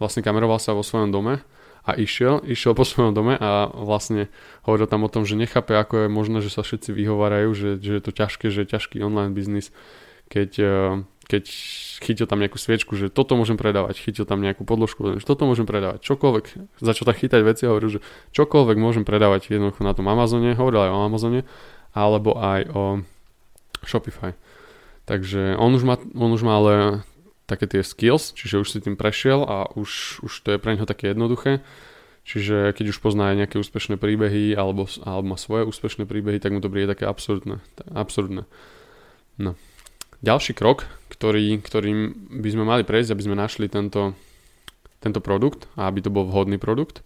vlastne 0.03 0.27
kameroval 0.27 0.59
sa 0.59 0.75
vo 0.75 0.83
svojom 0.83 1.15
dome 1.15 1.47
a 1.85 1.91
išiel, 2.01 2.41
išiel 2.49 2.73
po 2.73 2.89
svojom 2.89 3.13
dome 3.13 3.37
a 3.37 3.69
vlastne 3.69 4.33
hovoril 4.65 4.89
tam 4.89 5.05
o 5.05 5.13
tom, 5.13 5.29
že 5.29 5.37
nechápe, 5.37 5.77
ako 5.77 6.07
je 6.07 6.09
možné, 6.09 6.39
že 6.41 6.49
sa 6.49 6.65
všetci 6.65 6.97
vyhovárajú, 6.97 7.53
že, 7.53 7.71
že 7.77 8.01
je 8.01 8.03
to 8.03 8.13
ťažké, 8.13 8.49
že 8.49 8.65
je 8.65 8.73
ťažký 8.73 9.05
online 9.05 9.37
biznis, 9.37 9.69
keď, 10.33 10.51
eh, 10.65 11.05
keď 11.29 11.45
chytil 12.01 12.25
tam 12.25 12.41
nejakú 12.41 12.57
sviečku, 12.57 12.97
že 12.97 13.13
toto 13.13 13.37
môžem 13.37 13.61
predávať, 13.61 14.01
chytil 14.01 14.25
tam 14.25 14.41
nejakú 14.41 14.65
podložku, 14.65 15.21
že 15.21 15.25
toto 15.29 15.45
môžem 15.45 15.69
predávať, 15.69 16.01
čokoľvek, 16.09 16.45
začal 16.81 17.05
tak 17.05 17.21
chytať 17.21 17.41
veci 17.45 17.69
a 17.69 17.77
hovoril, 17.77 18.01
že 18.01 18.05
čokoľvek 18.33 18.77
môžem 18.81 19.05
predávať 19.05 19.53
jednoducho 19.53 19.85
na 19.85 19.93
tom 19.93 20.09
Amazone, 20.09 20.57
hovoril 20.57 20.89
aj 20.89 20.91
o 20.93 21.05
Amazone, 21.05 21.41
alebo 21.93 22.41
aj 22.41 22.61
o 22.73 22.83
Shopify. 23.85 24.33
Takže 25.05 25.61
on 25.61 25.77
už 25.77 25.85
má, 25.85 26.01
on 26.17 26.33
už 26.33 26.43
má 26.49 26.57
ale 26.57 27.05
také 27.45 27.69
tie 27.69 27.85
skills, 27.85 28.33
čiže 28.33 28.61
už 28.65 28.69
si 28.69 28.79
tým 28.81 28.97
prešiel 28.97 29.45
a 29.45 29.69
už, 29.77 30.25
už 30.25 30.33
to 30.41 30.49
je 30.57 30.59
pre 30.61 30.77
neho 30.77 30.89
také 30.89 31.13
jednoduché. 31.13 31.61
Čiže 32.25 32.73
keď 32.73 32.97
už 32.97 33.05
pozná 33.05 33.37
nejaké 33.37 33.61
úspešné 33.61 34.01
príbehy 34.01 34.57
alebo, 34.57 34.89
alebo 35.05 35.37
má 35.37 35.37
svoje 35.37 35.69
úspešné 35.69 36.09
príbehy, 36.09 36.41
tak 36.41 36.57
mu 36.57 36.65
to 36.65 36.73
príde 36.73 36.89
také 36.89 37.05
absurdné. 37.05 37.61
absurdné. 37.93 38.49
No. 39.37 39.53
Ďalší 40.25 40.57
krok, 40.57 40.89
ktorý, 41.13 41.61
ktorým 41.61 42.33
by 42.41 42.49
sme 42.49 42.65
mali 42.65 42.81
prejsť, 42.81 43.13
aby 43.13 43.25
sme 43.29 43.37
našli 43.37 43.69
tento, 43.69 44.17
tento 45.05 45.21
produkt 45.21 45.69
a 45.77 45.85
aby 45.85 46.01
to 46.01 46.09
bol 46.09 46.25
vhodný 46.25 46.57
produkt, 46.57 47.05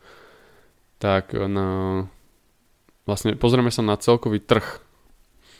tak 1.02 1.34
na, 1.34 2.06
vlastne 3.10 3.34
pozrieme 3.34 3.74
sa 3.74 3.82
na 3.82 3.98
celkový 3.98 4.38
trh. 4.38 4.78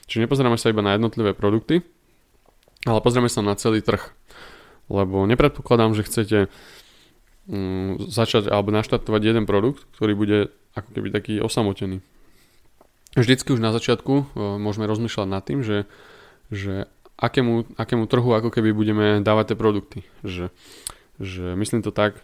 Čiže 0.06 0.22
nepozrieme 0.30 0.54
sa 0.54 0.70
iba 0.70 0.86
na 0.86 0.94
jednotlivé 0.94 1.34
produkty, 1.34 1.82
ale 2.86 3.02
pozrieme 3.02 3.26
sa 3.26 3.42
na 3.42 3.58
celý 3.58 3.82
trh 3.82 4.14
lebo 4.88 5.24
nepredpokladám, 5.28 5.92
že 5.94 6.06
chcete 6.08 6.38
um, 7.48 7.96
začať 8.08 8.48
alebo 8.48 8.72
naštartovať 8.72 9.22
jeden 9.24 9.44
produkt, 9.44 9.88
ktorý 9.96 10.12
bude 10.16 10.38
ako 10.76 10.90
keby 10.92 11.08
taký 11.12 11.34
osamotený. 11.40 12.04
Vždycky 13.16 13.52
už 13.52 13.60
na 13.60 13.72
začiatku 13.72 14.12
uh, 14.12 14.24
môžeme 14.60 14.88
rozmýšľať 14.88 15.28
nad 15.28 15.42
tým, 15.44 15.64
že, 15.64 15.88
že 16.52 16.88
akému, 17.18 17.74
akému 17.74 18.04
trhu 18.06 18.30
ako 18.32 18.48
keby 18.54 18.70
budeme 18.72 19.06
dávať 19.20 19.52
tie 19.52 19.60
produkty. 19.60 19.98
Že, 20.22 20.54
že 21.18 21.44
myslím 21.58 21.82
to 21.82 21.90
tak, 21.90 22.20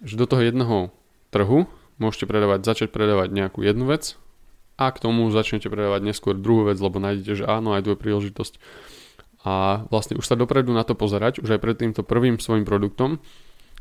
že 0.00 0.20
do 0.20 0.24
toho 0.28 0.44
jedného 0.44 0.94
trhu 1.34 1.66
môžete 1.98 2.30
predávať, 2.30 2.62
začať 2.62 2.88
predávať 2.94 3.34
nejakú 3.34 3.62
jednu 3.62 3.90
vec 3.90 4.14
a 4.78 4.90
k 4.90 4.98
tomu 5.02 5.30
začnete 5.30 5.70
predávať 5.70 6.02
neskôr 6.02 6.34
druhú 6.34 6.66
vec, 6.70 6.78
lebo 6.78 6.98
nájdete, 6.98 7.42
že 7.42 7.44
áno, 7.46 7.74
aj 7.74 7.86
tu 7.86 7.88
je 7.94 7.98
príležitosť. 7.98 8.54
A 9.44 9.84
vlastne 9.92 10.16
už 10.16 10.24
sa 10.24 10.40
dopredu 10.40 10.72
na 10.72 10.88
to 10.88 10.96
pozerať, 10.96 11.44
už 11.44 11.56
aj 11.56 11.60
pred 11.60 11.76
týmto 11.76 12.00
prvým 12.00 12.40
svojim 12.40 12.64
produktom, 12.64 13.20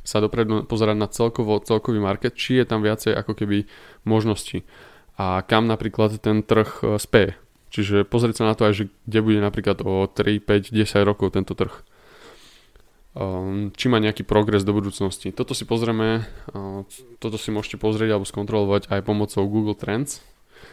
sa 0.04 0.20
dopredu 0.20 0.68
pozerať 0.68 0.98
na 1.00 1.08
celkovo, 1.08 1.64
celkový 1.64 2.04
market, 2.04 2.36
či 2.36 2.60
je 2.60 2.68
tam 2.68 2.84
viacej 2.84 3.16
ako 3.16 3.32
keby 3.40 3.64
možností 4.04 4.68
a 5.18 5.46
kam 5.46 5.70
napríklad 5.70 6.18
ten 6.18 6.42
trh 6.42 6.70
e, 6.82 6.98
speje. 6.98 7.38
Čiže 7.74 8.06
pozrieť 8.06 8.42
sa 8.42 8.50
na 8.50 8.54
to 8.54 8.70
aj, 8.70 8.74
že 8.74 8.84
kde 9.10 9.20
bude 9.26 9.40
napríklad 9.42 9.82
o 9.82 10.06
3, 10.06 10.42
5, 10.42 10.74
10 10.74 11.10
rokov 11.10 11.34
tento 11.34 11.58
trh. 11.58 11.74
Um, 13.14 13.70
či 13.78 13.94
má 13.94 14.02
nejaký 14.02 14.26
progres 14.26 14.66
do 14.66 14.74
budúcnosti. 14.74 15.30
Toto 15.30 15.54
si 15.54 15.70
pozrieme, 15.70 16.26
uh, 16.54 16.82
toto 17.22 17.38
si 17.38 17.54
môžete 17.54 17.78
pozrieť 17.78 18.18
alebo 18.18 18.26
skontrolovať 18.26 18.90
aj 18.90 19.06
pomocou 19.06 19.46
Google 19.46 19.78
Trends. 19.78 20.22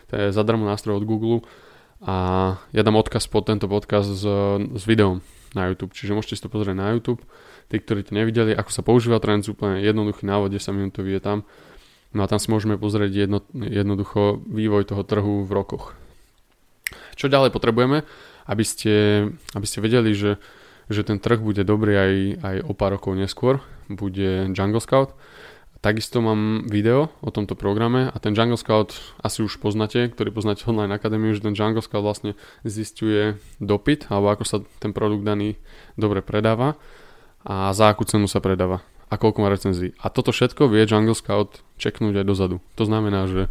To 0.08 0.12
je 0.16 0.32
zadarmo 0.32 0.64
nástroj 0.64 1.00
od 1.00 1.08
Google 1.08 1.44
a 2.00 2.16
ja 2.72 2.82
dám 2.82 2.96
odkaz 2.96 3.28
pod 3.28 3.48
tento 3.48 3.68
podcast 3.68 4.08
s, 4.08 4.24
s 4.56 4.82
videom 4.88 5.20
na 5.52 5.68
YouTube, 5.68 5.92
čiže 5.92 6.16
môžete 6.16 6.34
si 6.40 6.44
to 6.44 6.52
pozrieť 6.52 6.76
na 6.76 6.96
YouTube. 6.96 7.20
Tí, 7.70 7.78
ktorí 7.78 8.02
to 8.02 8.16
nevideli, 8.16 8.50
ako 8.56 8.70
sa 8.72 8.82
používa 8.82 9.22
Trends, 9.22 9.46
úplne 9.46 9.78
jednoduchý 9.84 10.26
návod, 10.26 10.50
10 10.50 10.74
minútový 10.74 11.20
je 11.20 11.22
tam. 11.22 11.38
No 12.10 12.26
a 12.26 12.30
tam 12.30 12.42
si 12.42 12.50
môžeme 12.50 12.74
pozrieť 12.74 13.12
jedno, 13.14 13.38
jednoducho 13.54 14.42
vývoj 14.50 14.90
toho 14.90 15.06
trhu 15.06 15.46
v 15.46 15.52
rokoch. 15.54 15.94
Čo 17.14 17.30
ďalej 17.30 17.54
potrebujeme, 17.54 18.02
aby 18.50 18.64
ste, 18.66 19.28
aby 19.54 19.66
ste 19.68 19.78
vedeli, 19.78 20.10
že 20.16 20.42
že 20.90 21.06
ten 21.06 21.22
trh 21.22 21.38
bude 21.38 21.62
dobrý 21.62 21.94
aj, 21.94 22.12
aj 22.42 22.56
o 22.66 22.72
pár 22.74 22.98
rokov 22.98 23.14
neskôr, 23.14 23.62
bude 23.86 24.50
Jungle 24.50 24.82
Scout. 24.82 25.14
Takisto 25.80 26.20
mám 26.20 26.68
video 26.68 27.08
o 27.24 27.32
tomto 27.32 27.56
programe 27.56 28.12
a 28.12 28.16
ten 28.20 28.36
Jungle 28.36 28.60
Scout 28.60 28.92
asi 29.24 29.40
už 29.40 29.56
poznáte, 29.64 30.12
ktorý 30.12 30.28
poznáte 30.28 30.64
online 30.70 30.92
akadémiu, 30.92 31.32
že 31.32 31.40
ten 31.40 31.56
Jungle 31.56 31.80
Scout 31.80 32.04
vlastne 32.04 32.36
zistuje 32.68 33.40
dopyt 33.64 34.12
alebo 34.12 34.28
ako 34.32 34.44
sa 34.44 34.56
ten 34.76 34.92
produkt 34.92 35.24
daný 35.24 35.56
dobre 35.96 36.20
predáva 36.20 36.76
a 37.40 37.72
za 37.72 37.88
akú 37.88 38.04
cenu 38.04 38.28
sa 38.28 38.44
predáva 38.44 38.84
a 39.08 39.16
koľko 39.16 39.40
má 39.40 39.48
recenzií. 39.48 39.96
A 40.04 40.12
toto 40.12 40.30
všetko 40.30 40.68
vie 40.68 40.84
Jungle 40.84 41.16
Scout 41.16 41.64
čeknúť 41.80 42.20
aj 42.20 42.28
dozadu. 42.28 42.60
To 42.76 42.84
znamená, 42.84 43.24
že, 43.26 43.48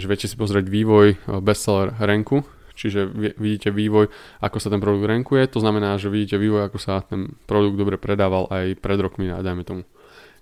že 0.00 0.08
viete 0.08 0.26
si 0.26 0.34
pozrieť 0.40 0.64
vývoj 0.64 1.20
bestseller 1.44 1.92
ranku 2.00 2.42
Čiže 2.80 3.12
vidíte 3.36 3.68
vývoj, 3.68 4.08
ako 4.40 4.56
sa 4.56 4.72
ten 4.72 4.80
produkt 4.80 5.04
rankuje, 5.04 5.44
to 5.52 5.60
znamená, 5.60 6.00
že 6.00 6.08
vidíte 6.08 6.40
vývoj, 6.40 6.72
ako 6.72 6.78
sa 6.80 7.04
ten 7.04 7.36
produkt 7.44 7.76
dobre 7.76 8.00
predával 8.00 8.48
aj 8.48 8.80
pred 8.80 8.96
rokmi, 8.96 9.28
dajme 9.28 9.68
tomu. 9.68 9.82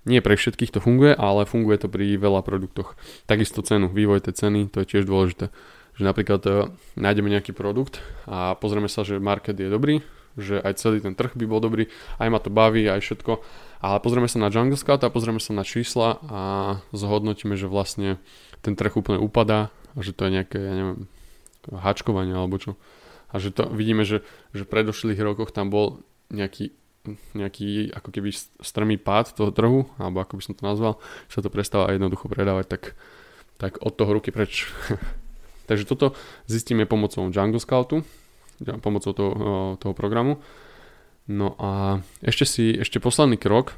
Nie 0.07 0.23
pre 0.23 0.39
všetkých 0.39 0.75
to 0.75 0.81
funguje, 0.83 1.17
ale 1.17 1.49
funguje 1.49 1.81
to 1.81 1.89
pri 1.91 2.15
veľa 2.17 2.47
produktoch. 2.47 2.95
Takisto 3.27 3.65
cenu, 3.67 3.91
vývoj 3.91 4.25
tej 4.25 4.47
ceny, 4.47 4.71
to 4.71 4.83
je 4.83 4.91
tiež 4.97 5.05
dôležité. 5.09 5.51
Že 5.99 6.03
napríklad 6.07 6.43
uh, 6.47 6.71
nájdeme 6.95 7.27
nejaký 7.27 7.51
produkt 7.51 7.99
a 8.31 8.55
pozrieme 8.55 8.87
sa, 8.87 9.03
že 9.03 9.19
market 9.19 9.59
je 9.59 9.67
dobrý, 9.67 10.07
že 10.39 10.63
aj 10.63 10.79
celý 10.79 11.03
ten 11.03 11.19
trh 11.19 11.35
by 11.35 11.45
bol 11.51 11.59
dobrý, 11.59 11.91
aj 12.23 12.29
ma 12.31 12.39
to 12.39 12.55
baví, 12.55 12.87
aj 12.87 13.03
všetko. 13.03 13.43
Ale 13.83 13.99
pozrieme 13.99 14.31
sa 14.31 14.39
na 14.39 14.51
Jungle 14.51 14.79
Scout 14.79 15.03
a 15.03 15.11
pozrieme 15.11 15.43
sa 15.43 15.51
na 15.55 15.67
čísla 15.67 16.23
a 16.31 16.41
zhodnotíme, 16.95 17.59
že 17.59 17.67
vlastne 17.67 18.23
ten 18.63 18.79
trh 18.79 18.95
úplne 18.95 19.19
upadá, 19.19 19.75
že 19.99 20.15
to 20.15 20.31
je 20.31 20.39
nejaké, 20.39 20.59
ja 20.59 20.75
neviem, 20.75 21.11
hačkovania 21.71 22.39
alebo 22.39 22.59
čo. 22.63 22.79
A 23.29 23.43
že 23.43 23.53
to 23.53 23.69
vidíme, 23.69 24.09
že, 24.09 24.25
že 24.57 24.65
v 24.65 24.73
predošlých 24.73 25.21
rokoch 25.21 25.53
tam 25.53 25.69
bol 25.69 26.01
nejaký, 26.33 26.73
nejaký 27.33 27.95
ako 27.95 28.09
keby 28.11 28.31
strmý 28.61 28.99
pád 28.99 29.33
toho 29.33 29.55
trhu, 29.55 29.87
alebo 29.97 30.21
ako 30.21 30.37
by 30.37 30.43
som 30.43 30.55
to 30.59 30.63
nazval, 30.67 30.93
sa 31.31 31.41
to 31.41 31.49
prestáva 31.49 31.95
jednoducho 31.95 32.27
predávať, 32.27 32.67
tak, 32.69 32.83
tak 33.57 33.73
od 33.81 33.95
toho 33.95 34.11
ruky 34.19 34.35
preč. 34.35 34.69
Takže 35.69 35.85
toto 35.85 36.17
zistíme 36.49 36.89
pomocou 36.89 37.29
Jungle 37.29 37.61
Scoutu, 37.61 38.05
pomocou 38.81 39.13
toho, 39.13 39.33
toho 39.77 39.95
programu. 39.95 40.41
No 41.29 41.53
a 41.61 42.01
ešte 42.25 42.49
si, 42.49 42.73
ešte 42.73 43.05
posledný 43.05 43.37
krok, 43.37 43.77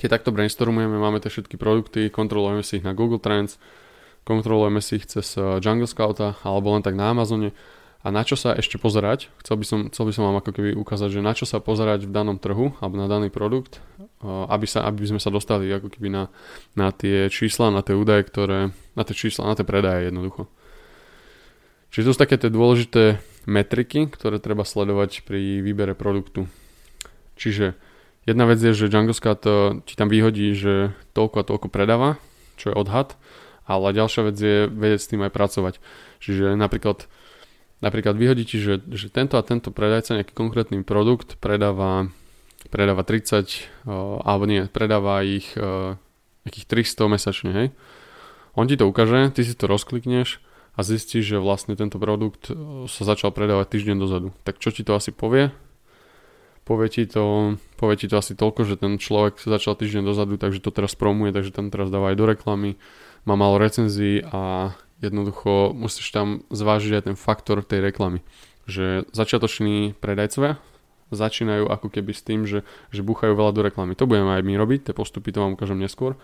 keď 0.00 0.18
takto 0.18 0.34
brainstormujeme, 0.34 0.96
máme 0.96 1.20
tie 1.20 1.30
všetky 1.30 1.60
produkty, 1.60 2.08
kontrolujeme 2.08 2.64
si 2.64 2.80
ich 2.80 2.86
na 2.88 2.96
Google 2.96 3.20
Trends, 3.20 3.60
kontrolujeme 4.24 4.80
si 4.80 4.96
ich 4.98 5.06
cez 5.06 5.36
Jungle 5.36 5.86
Scouta 5.86 6.40
alebo 6.42 6.72
len 6.72 6.82
tak 6.82 6.96
na 6.96 7.12
Amazone 7.12 7.52
a 8.04 8.12
na 8.12 8.20
čo 8.20 8.36
sa 8.36 8.52
ešte 8.52 8.76
pozerať, 8.76 9.32
chcel 9.40 9.56
by 9.56 9.64
som, 9.64 9.78
chcel 9.88 10.04
by 10.04 10.12
som 10.12 10.28
vám 10.28 10.36
ako 10.44 10.52
keby 10.52 10.76
ukázať, 10.76 11.08
že 11.08 11.24
na 11.24 11.32
čo 11.32 11.48
sa 11.48 11.56
pozerať 11.56 12.04
v 12.04 12.12
danom 12.12 12.36
trhu 12.36 12.76
alebo 12.84 13.00
na 13.00 13.08
daný 13.08 13.32
produkt, 13.32 13.80
eh, 13.96 14.04
aby, 14.28 14.68
sa, 14.68 14.84
aby 14.84 15.08
sme 15.08 15.16
sa 15.16 15.32
dostali 15.32 15.72
ako 15.72 15.88
keby 15.88 16.12
na, 16.12 16.28
na 16.76 16.92
tie 16.92 17.32
čísla, 17.32 17.72
na 17.72 17.80
tie 17.80 17.96
údaje, 17.96 18.28
ktoré, 18.28 18.76
na 18.92 19.02
tie 19.08 19.16
čísla, 19.16 19.48
na 19.48 19.56
tie 19.56 19.64
predaje 19.64 20.12
jednoducho. 20.12 20.52
Čiže 21.96 22.04
to 22.04 22.12
sú 22.12 22.20
také 22.20 22.36
tie 22.36 22.52
dôležité 22.52 23.24
metriky, 23.48 24.12
ktoré 24.12 24.36
treba 24.36 24.68
sledovať 24.68 25.24
pri 25.24 25.64
výbere 25.64 25.96
produktu. 25.96 26.44
Čiže 27.40 27.72
jedna 28.28 28.44
vec 28.44 28.60
je, 28.60 28.76
že 28.76 28.92
Scout 29.16 29.48
eh, 29.48 29.80
ti 29.88 29.96
tam 29.96 30.12
vyhodí, 30.12 30.52
že 30.52 30.92
toľko 31.16 31.36
a 31.40 31.48
toľko 31.48 31.72
predáva, 31.72 32.20
čo 32.60 32.68
je 32.68 32.76
odhad 32.76 33.16
ale 33.64 33.96
ďalšia 33.96 34.22
vec 34.28 34.36
je 34.36 34.68
vedieť 34.68 35.00
s 35.00 35.10
tým 35.10 35.24
aj 35.24 35.32
pracovať. 35.32 35.74
Čiže 36.20 36.56
napríklad, 36.56 37.08
napríklad 37.80 38.14
vyhodí 38.14 38.44
ti, 38.46 38.62
že, 38.62 38.82
že 38.92 39.10
tento 39.10 39.38
a 39.38 39.46
tento 39.46 39.74
predajca 39.74 40.20
nejaký 40.20 40.34
konkrétny 40.36 40.82
produkt 40.86 41.38
predáva, 41.38 42.10
predáva 42.68 43.02
30, 43.02 43.88
alebo 44.22 44.44
nie, 44.46 44.66
predáva 44.70 45.24
ich 45.26 45.54
nejakých 46.44 46.66
300 46.94 47.14
mesačne, 47.14 47.50
hej. 47.54 47.68
On 48.54 48.70
ti 48.70 48.78
to 48.78 48.86
ukáže, 48.86 49.34
ty 49.34 49.42
si 49.42 49.58
to 49.58 49.66
rozklikneš 49.66 50.38
a 50.78 50.86
zistíš, 50.86 51.34
že 51.34 51.38
vlastne 51.42 51.74
tento 51.74 51.98
produkt 51.98 52.50
sa 52.86 53.02
začal 53.02 53.34
predávať 53.34 53.78
týždeň 53.78 53.96
dozadu. 53.98 54.30
Tak 54.46 54.62
čo 54.62 54.70
ti 54.70 54.86
to 54.86 54.94
asi 54.94 55.10
povie? 55.10 55.50
Povie 56.64 56.88
ti 56.88 57.04
to, 57.04 57.56
povie 57.76 57.98
ti 57.98 58.06
to 58.08 58.16
asi 58.16 58.32
toľko, 58.38 58.64
že 58.64 58.80
ten 58.80 58.96
človek 58.96 59.36
sa 59.42 59.58
začal 59.58 59.76
týždeň 59.76 60.02
dozadu, 60.06 60.38
takže 60.40 60.64
to 60.64 60.72
teraz 60.72 60.96
promuje, 60.96 61.34
takže 61.34 61.52
tam 61.52 61.68
teraz 61.68 61.90
dáva 61.90 62.14
aj 62.14 62.16
do 62.16 62.24
reklamy 62.24 62.70
má 63.24 63.34
málo 63.34 63.56
recenzií 63.56 64.20
a 64.20 64.72
jednoducho 65.02 65.74
musíš 65.74 66.10
tam 66.14 66.42
zvážiť 66.50 66.92
aj 66.98 67.04
ten 67.10 67.16
faktor 67.16 67.64
tej 67.64 67.82
reklamy. 67.82 68.22
Že 68.68 69.08
začiatoční 69.12 69.96
predajcovia 69.98 70.60
začínajú 71.12 71.68
ako 71.68 71.88
keby 71.92 72.12
s 72.16 72.22
tým, 72.24 72.48
že, 72.48 72.66
že 72.90 73.06
búchajú 73.06 73.36
veľa 73.36 73.52
do 73.54 73.62
reklamy. 73.62 73.94
To 73.94 74.08
budeme 74.08 74.34
aj 74.34 74.42
my 74.42 74.54
robiť, 74.56 74.90
tie 74.90 74.94
postupy 74.96 75.30
to 75.30 75.44
vám 75.44 75.54
ukážem 75.54 75.78
neskôr, 75.78 76.18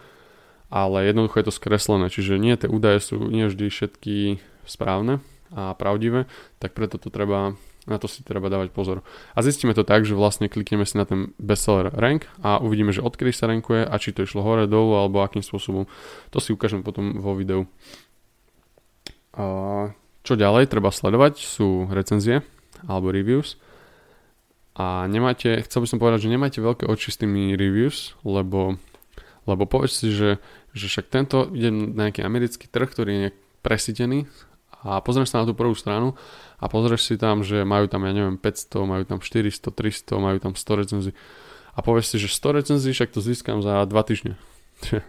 ale 0.72 1.06
jednoducho 1.06 1.40
je 1.40 1.46
to 1.46 1.54
skreslené, 1.54 2.06
čiže 2.08 2.40
nie 2.40 2.56
tie 2.56 2.70
údaje 2.70 3.02
sú 3.02 3.20
nie 3.28 3.46
vždy 3.46 3.70
všetky 3.70 4.40
správne 4.64 5.20
a 5.50 5.74
pravdivé, 5.74 6.30
tak 6.62 6.74
preto 6.74 6.96
to 6.96 7.10
treba 7.10 7.58
na 7.88 7.96
to 7.96 8.06
si 8.06 8.20
treba 8.20 8.52
dávať 8.52 8.76
pozor. 8.76 9.00
A 9.32 9.40
zistíme 9.40 9.72
to 9.72 9.88
tak, 9.88 10.04
že 10.04 10.12
vlastne 10.12 10.52
klikneme 10.52 10.84
si 10.84 11.00
na 11.00 11.08
ten 11.08 11.32
bestseller 11.40 11.88
rank 11.90 12.28
a 12.44 12.60
uvidíme, 12.60 12.92
že 12.92 13.00
odkedy 13.00 13.32
sa 13.32 13.48
rankuje 13.48 13.88
a 13.88 13.94
či 13.96 14.12
to 14.12 14.22
išlo 14.22 14.44
hore, 14.44 14.68
dolu 14.68 15.00
alebo 15.00 15.24
akým 15.24 15.40
spôsobom. 15.40 15.88
To 16.30 16.38
si 16.38 16.52
ukážem 16.52 16.84
potom 16.84 17.18
vo 17.18 17.32
videu. 17.32 17.64
Čo 20.20 20.34
ďalej 20.36 20.68
treba 20.68 20.90
sledovať 20.92 21.40
sú 21.40 21.88
recenzie 21.90 22.42
alebo 22.86 23.14
reviews. 23.14 23.56
A 24.74 25.04
nemáte, 25.10 25.60
chcel 25.66 25.84
by 25.84 25.88
som 25.90 26.00
povedať, 26.00 26.26
že 26.26 26.32
nemajte 26.32 26.58
veľké 26.62 26.84
oči 26.88 27.12
s 27.12 27.20
tými 27.20 27.52
reviews, 27.58 28.16
lebo, 28.24 28.80
lebo 29.44 29.62
povedz 29.68 30.00
si, 30.00 30.08
že, 30.14 30.40
že 30.72 30.86
však 30.88 31.06
tento 31.10 31.50
ide 31.52 31.68
na 31.68 32.08
nejaký 32.08 32.24
americký 32.24 32.70
trh, 32.70 32.88
ktorý 32.88 33.12
je 33.12 33.28
presítený 33.60 34.24
a 34.80 35.04
pozrieš 35.04 35.36
sa 35.36 35.44
na 35.44 35.48
tú 35.48 35.52
prvú 35.52 35.76
stranu 35.76 36.16
a 36.56 36.64
pozrieš 36.70 37.12
si 37.12 37.14
tam, 37.20 37.44
že 37.44 37.68
majú 37.68 37.84
tam, 37.92 38.08
ja 38.08 38.16
neviem, 38.16 38.40
500, 38.40 38.88
majú 38.88 39.02
tam 39.04 39.18
400, 39.20 39.68
300, 39.68 40.16
majú 40.16 40.38
tam 40.40 40.52
100 40.56 40.80
recenzií 40.80 41.12
a 41.74 41.78
povieš 41.80 42.06
si, 42.12 42.16
že 42.20 42.28
100 42.32 42.58
recenzií, 42.60 42.90
však 42.92 43.14
to 43.14 43.20
získam 43.22 43.62
za 43.62 43.84
2 43.86 44.08
týždne. 44.08 44.34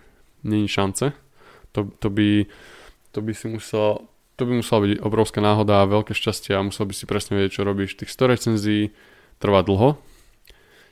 Není 0.47 0.67
šance. 0.67 1.13
To, 1.71 1.87
to, 1.99 2.07
by, 2.11 2.45
to 3.11 3.19
by 3.19 3.31
si 3.35 3.47
musel, 3.51 4.07
to 4.35 4.43
by 4.47 4.59
musela 4.59 4.79
byť 4.87 4.91
obrovská 5.03 5.39
náhoda 5.43 5.83
a 5.83 5.89
veľké 5.89 6.15
šťastie 6.15 6.55
a 6.55 6.65
musel 6.65 6.87
by 6.87 6.93
si 6.95 7.05
presne 7.05 7.37
vedieť, 7.37 7.61
čo 7.61 7.67
robíš. 7.67 7.99
Tých 7.99 8.11
100 8.11 8.33
recenzií 8.33 8.83
trvá 9.37 9.61
dlho, 9.61 9.99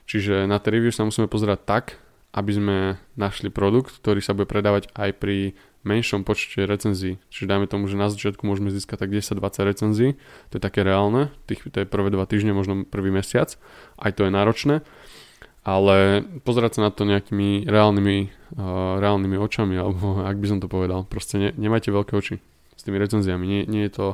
čiže 0.04 0.44
na 0.44 0.60
tie 0.60 0.76
review 0.76 0.92
sa 0.92 1.08
musíme 1.08 1.26
pozerať 1.26 1.60
tak, 1.64 1.84
aby 2.30 2.50
sme 2.54 2.76
našli 3.18 3.50
produkt, 3.50 3.98
ktorý 3.98 4.22
sa 4.22 4.38
bude 4.38 4.46
predávať 4.46 4.86
aj 4.94 5.10
pri 5.18 5.58
menšom 5.82 6.28
počte 6.28 6.62
recenzií. 6.68 7.16
Čiže 7.32 7.48
dajme 7.48 7.66
tomu, 7.66 7.88
že 7.88 7.96
na 7.96 8.12
začiatku 8.12 8.44
môžeme 8.44 8.68
získať 8.68 9.08
tak 9.08 9.10
10-20 9.10 9.70
recenzií, 9.70 10.10
to 10.52 10.60
je 10.60 10.62
také 10.62 10.84
reálne, 10.84 11.32
tých, 11.48 11.64
to 11.72 11.82
je 11.82 11.86
prvé 11.88 12.12
dva 12.12 12.28
týždne, 12.28 12.52
možno 12.52 12.84
prvý 12.84 13.08
mesiac, 13.08 13.56
aj 13.96 14.10
to 14.12 14.28
je 14.28 14.30
náročné, 14.30 14.84
ale 15.60 16.24
pozerať 16.46 16.80
sa 16.80 16.88
na 16.88 16.90
to 16.92 17.04
nejakými 17.04 17.68
reálnymi, 17.68 18.18
uh, 18.56 18.96
reálnymi 19.00 19.36
očami, 19.36 19.76
alebo 19.76 20.18
ak 20.30 20.36
by 20.40 20.46
som 20.48 20.58
to 20.58 20.68
povedal, 20.70 21.04
proste 21.04 21.36
ne, 21.36 21.48
nemajte 21.56 21.92
veľké 21.92 22.12
oči 22.16 22.40
s 22.76 22.82
tými 22.82 22.96
recenziami, 22.96 23.44
nie, 23.44 23.62
nie, 23.68 23.84
je 23.88 23.92
to, 23.92 24.06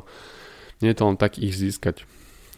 nie 0.83 0.91
je 0.91 0.97
to 0.99 1.07
len 1.07 1.15
tak 1.15 1.39
ich 1.39 1.55
získať. 1.55 2.03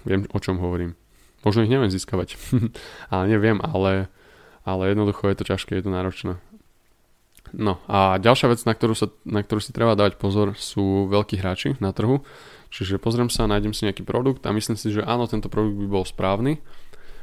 Viem, 0.08 0.26
o 0.34 0.40
čom 0.42 0.58
hovorím. 0.58 0.98
Možno 1.46 1.64
ich 1.64 1.72
neviem 1.72 1.94
získavať, 1.94 2.36
ale 3.14 3.24
neviem, 3.30 3.62
ale, 3.62 4.10
ale 4.66 4.92
jednoducho 4.92 5.30
je 5.30 5.38
to 5.38 5.46
ťažké, 5.46 5.78
je 5.78 5.86
to 5.86 5.94
náročné. 5.94 6.34
No 7.50 7.82
a 7.90 8.22
ďalšia 8.22 8.54
vec, 8.54 8.62
na 8.66 8.78
ktorú, 8.78 8.94
sa, 8.94 9.10
na 9.26 9.42
ktorú 9.42 9.58
si 9.58 9.74
treba 9.74 9.98
dávať 9.98 10.22
pozor, 10.22 10.54
sú 10.54 11.10
veľkí 11.10 11.42
hráči 11.42 11.78
na 11.82 11.90
trhu. 11.90 12.22
Čiže 12.70 13.02
pozriem 13.02 13.34
sa, 13.34 13.50
nájdem 13.50 13.74
si 13.74 13.90
nejaký 13.90 14.06
produkt 14.06 14.46
a 14.46 14.54
myslím 14.54 14.78
si, 14.78 14.94
že 14.94 15.02
áno, 15.02 15.26
tento 15.26 15.50
produkt 15.50 15.82
by 15.82 15.88
bol 15.90 16.06
správny. 16.06 16.62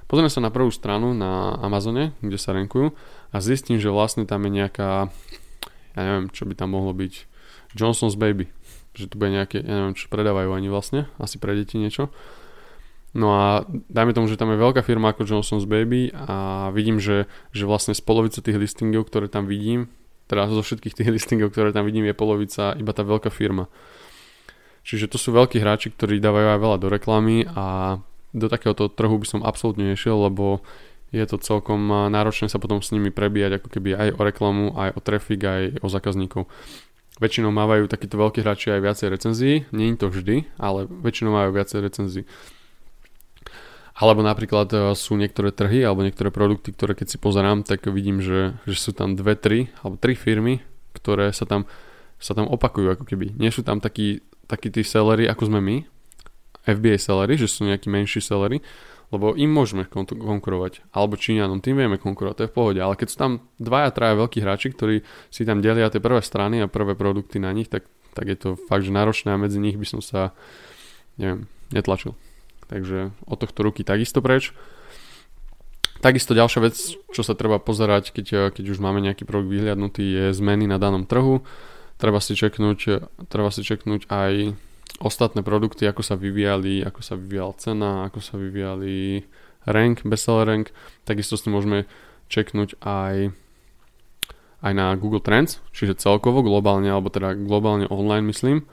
Pozriem 0.07 0.31
sa 0.31 0.39
na 0.39 0.55
prvú 0.55 0.71
stranu 0.71 1.19
na 1.19 1.59
Amazone, 1.59 2.15
kde 2.23 2.39
sa 2.39 2.55
renkujú 2.55 2.95
a 3.35 3.37
zistím, 3.43 3.83
že 3.83 3.91
vlastne 3.91 4.23
tam 4.23 4.47
je 4.47 4.51
nejaká, 4.55 5.11
ja 5.99 6.01
neviem, 6.01 6.31
čo 6.31 6.47
by 6.47 6.55
tam 6.55 6.79
mohlo 6.79 6.95
byť, 6.95 7.27
Johnson's 7.75 8.15
Baby. 8.15 8.47
Že 8.95 9.11
to 9.11 9.15
bude 9.19 9.35
nejaké, 9.35 9.61
ja 9.67 9.75
neviem, 9.83 9.99
čo 9.99 10.07
predávajú 10.07 10.55
ani 10.55 10.71
vlastne, 10.71 11.11
asi 11.19 11.43
pre 11.43 11.59
deti 11.59 11.75
niečo. 11.77 12.15
No 13.17 13.35
a 13.35 13.67
dajme 13.91 14.15
tomu, 14.15 14.31
že 14.31 14.39
tam 14.39 14.55
je 14.55 14.63
veľká 14.63 14.87
firma 14.87 15.11
ako 15.11 15.27
Johnson's 15.27 15.67
Baby 15.67 16.15
a 16.15 16.69
vidím, 16.71 17.03
že, 17.03 17.27
že 17.51 17.67
vlastne 17.67 17.97
z 17.97 18.03
polovice 18.05 18.39
tých 18.39 18.61
listingov, 18.61 19.11
ktoré 19.11 19.27
tam 19.27 19.51
vidím, 19.51 19.91
teda 20.31 20.47
zo 20.55 20.63
všetkých 20.63 21.03
tých 21.03 21.11
listingov, 21.19 21.51
ktoré 21.51 21.75
tam 21.75 21.83
vidím, 21.83 22.07
je 22.07 22.15
polovica 22.15 22.79
iba 22.79 22.93
tá 22.95 23.03
veľká 23.03 23.35
firma. 23.35 23.67
Čiže 24.87 25.11
to 25.11 25.19
sú 25.19 25.35
veľkí 25.35 25.59
hráči, 25.59 25.91
ktorí 25.91 26.23
dávajú 26.23 26.47
aj 26.47 26.61
veľa 26.63 26.77
do 26.79 26.89
reklamy 26.95 27.43
a 27.43 27.99
do 28.37 28.53
takéhoto 28.53 28.93
trhu 28.93 29.17
by 29.17 29.27
som 29.27 29.41
absolútne 29.41 29.97
nešiel, 29.97 30.29
lebo 30.29 30.61
je 31.15 31.25
to 31.25 31.41
celkom 31.41 31.89
náročné 32.13 32.53
sa 32.53 32.61
potom 32.61 32.85
s 32.85 32.93
nimi 32.93 33.09
prebíjať 33.09 33.63
ako 33.63 33.69
keby 33.73 33.91
aj 33.97 34.09
o 34.19 34.21
reklamu, 34.21 34.65
aj 34.77 34.91
o 34.93 35.01
trafik, 35.01 35.41
aj 35.41 35.63
o 35.81 35.89
zákazníkov. 35.89 36.45
Väčšinou 37.17 37.49
mávajú 37.49 37.89
takíto 37.89 38.21
veľkí 38.21 38.45
hráči 38.45 38.77
aj 38.77 38.85
viacej 38.85 39.09
recenzií, 39.09 39.55
nie 39.73 39.89
je 39.89 39.97
to 39.97 40.13
vždy, 40.13 40.45
ale 40.61 40.85
väčšinou 40.85 41.33
majú 41.33 41.57
viacej 41.57 41.81
recenzií. 41.81 42.25
Alebo 43.97 44.21
napríklad 44.21 44.69
e, 44.77 44.79
sú 44.93 45.17
niektoré 45.17 45.49
trhy 45.57 45.81
alebo 45.81 46.05
niektoré 46.05 46.29
produkty, 46.29 46.77
ktoré 46.77 46.93
keď 46.93 47.17
si 47.17 47.17
pozerám, 47.17 47.65
tak 47.65 47.89
vidím, 47.89 48.21
že, 48.21 48.61
že 48.69 48.77
sú 48.77 48.93
tam 48.93 49.17
dve, 49.17 49.33
tri 49.33 49.73
alebo 49.81 49.97
tri 49.97 50.13
firmy, 50.13 50.61
ktoré 50.93 51.33
sa 51.33 51.49
tam, 51.49 51.65
sa 52.21 52.37
tam 52.37 52.45
opakujú 52.53 52.93
ako 52.93 53.09
keby. 53.09 53.33
Nie 53.41 53.49
sú 53.49 53.65
tam 53.65 53.81
takí, 53.81 54.21
takí 54.45 54.69
tí 54.69 54.85
sellery, 54.85 55.25
ako 55.25 55.49
sme 55.49 55.65
my, 55.65 55.77
FBA 56.67 56.99
sellery, 56.99 57.39
že 57.39 57.47
sú 57.47 57.65
nejakí 57.65 57.87
menší 57.87 58.19
sellery, 58.19 58.61
lebo 59.15 59.39
im 59.39 59.47
môžeme 59.47 59.87
konkurovať. 59.87 60.83
Alebo 60.91 61.15
Číňanom, 61.15 61.63
tým 61.63 61.79
vieme 61.79 61.95
konkurovať, 61.95 62.35
to 62.35 62.45
je 62.45 62.51
v 62.51 62.57
pohode. 62.59 62.81
Ale 62.83 62.99
keď 62.99 63.09
sú 63.09 63.17
tam 63.17 63.33
dvaja, 63.63 63.95
traja 63.95 64.19
veľkí 64.19 64.43
hráči, 64.43 64.75
ktorí 64.75 65.07
si 65.31 65.47
tam 65.47 65.63
delia 65.63 65.87
tie 65.87 66.03
prvé 66.03 66.19
strany 66.19 66.59
a 66.59 66.67
prvé 66.67 66.99
produkty 66.99 67.39
na 67.39 67.55
nich, 67.55 67.71
tak, 67.71 67.87
tak 68.19 68.27
je 68.27 68.37
to 68.37 68.49
fakt, 68.67 68.83
že 68.83 68.91
náročné 68.91 69.31
a 69.31 69.39
medzi 69.39 69.63
nich 69.63 69.79
by 69.79 69.87
som 69.87 70.01
sa, 70.03 70.35
neviem, 71.15 71.47
netlačil. 71.71 72.19
Takže 72.67 73.15
od 73.31 73.39
tohto 73.39 73.63
ruky 73.63 73.87
takisto 73.87 74.19
preč. 74.19 74.51
Takisto 76.03 76.35
ďalšia 76.35 76.61
vec, 76.67 76.77
čo 77.15 77.23
sa 77.23 77.39
treba 77.39 77.63
pozerať, 77.63 78.11
keď, 78.11 78.53
keď 78.53 78.65
už 78.75 78.83
máme 78.83 78.99
nejaký 79.01 79.23
produkt 79.23 79.55
vyhliadnutý, 79.55 80.03
je 80.03 80.25
zmeny 80.35 80.67
na 80.67 80.83
danom 80.83 81.07
trhu. 81.07 81.47
Treba 81.97 82.21
si 82.21 82.37
čeknúť, 82.37 83.09
treba 83.33 83.49
si 83.49 83.65
čeknúť 83.65 84.11
aj 84.13 84.33
ostatné 84.99 85.45
produkty, 85.45 85.85
ako 85.85 86.03
sa 86.03 86.17
vyvíjali, 86.17 86.81
ako 86.83 87.01
sa 87.05 87.15
vyvíjala 87.15 87.55
cena, 87.61 87.91
ako 88.09 88.19
sa 88.25 88.41
vyvíjali 88.41 89.25
rank, 89.69 90.07
bestseller 90.07 90.47
rank. 90.47 90.67
Takisto 91.05 91.37
si 91.37 91.49
môžeme 91.53 91.85
čeknúť 92.33 92.81
aj 92.83 93.35
aj 94.65 94.73
na 94.73 94.97
Google 94.97 95.21
Trends, 95.21 95.61
čiže 95.71 96.01
celkovo 96.01 96.41
globálne, 96.41 96.89
alebo 96.89 97.13
teda 97.13 97.37
globálne 97.37 97.87
online 97.93 98.25
myslím. 98.33 98.65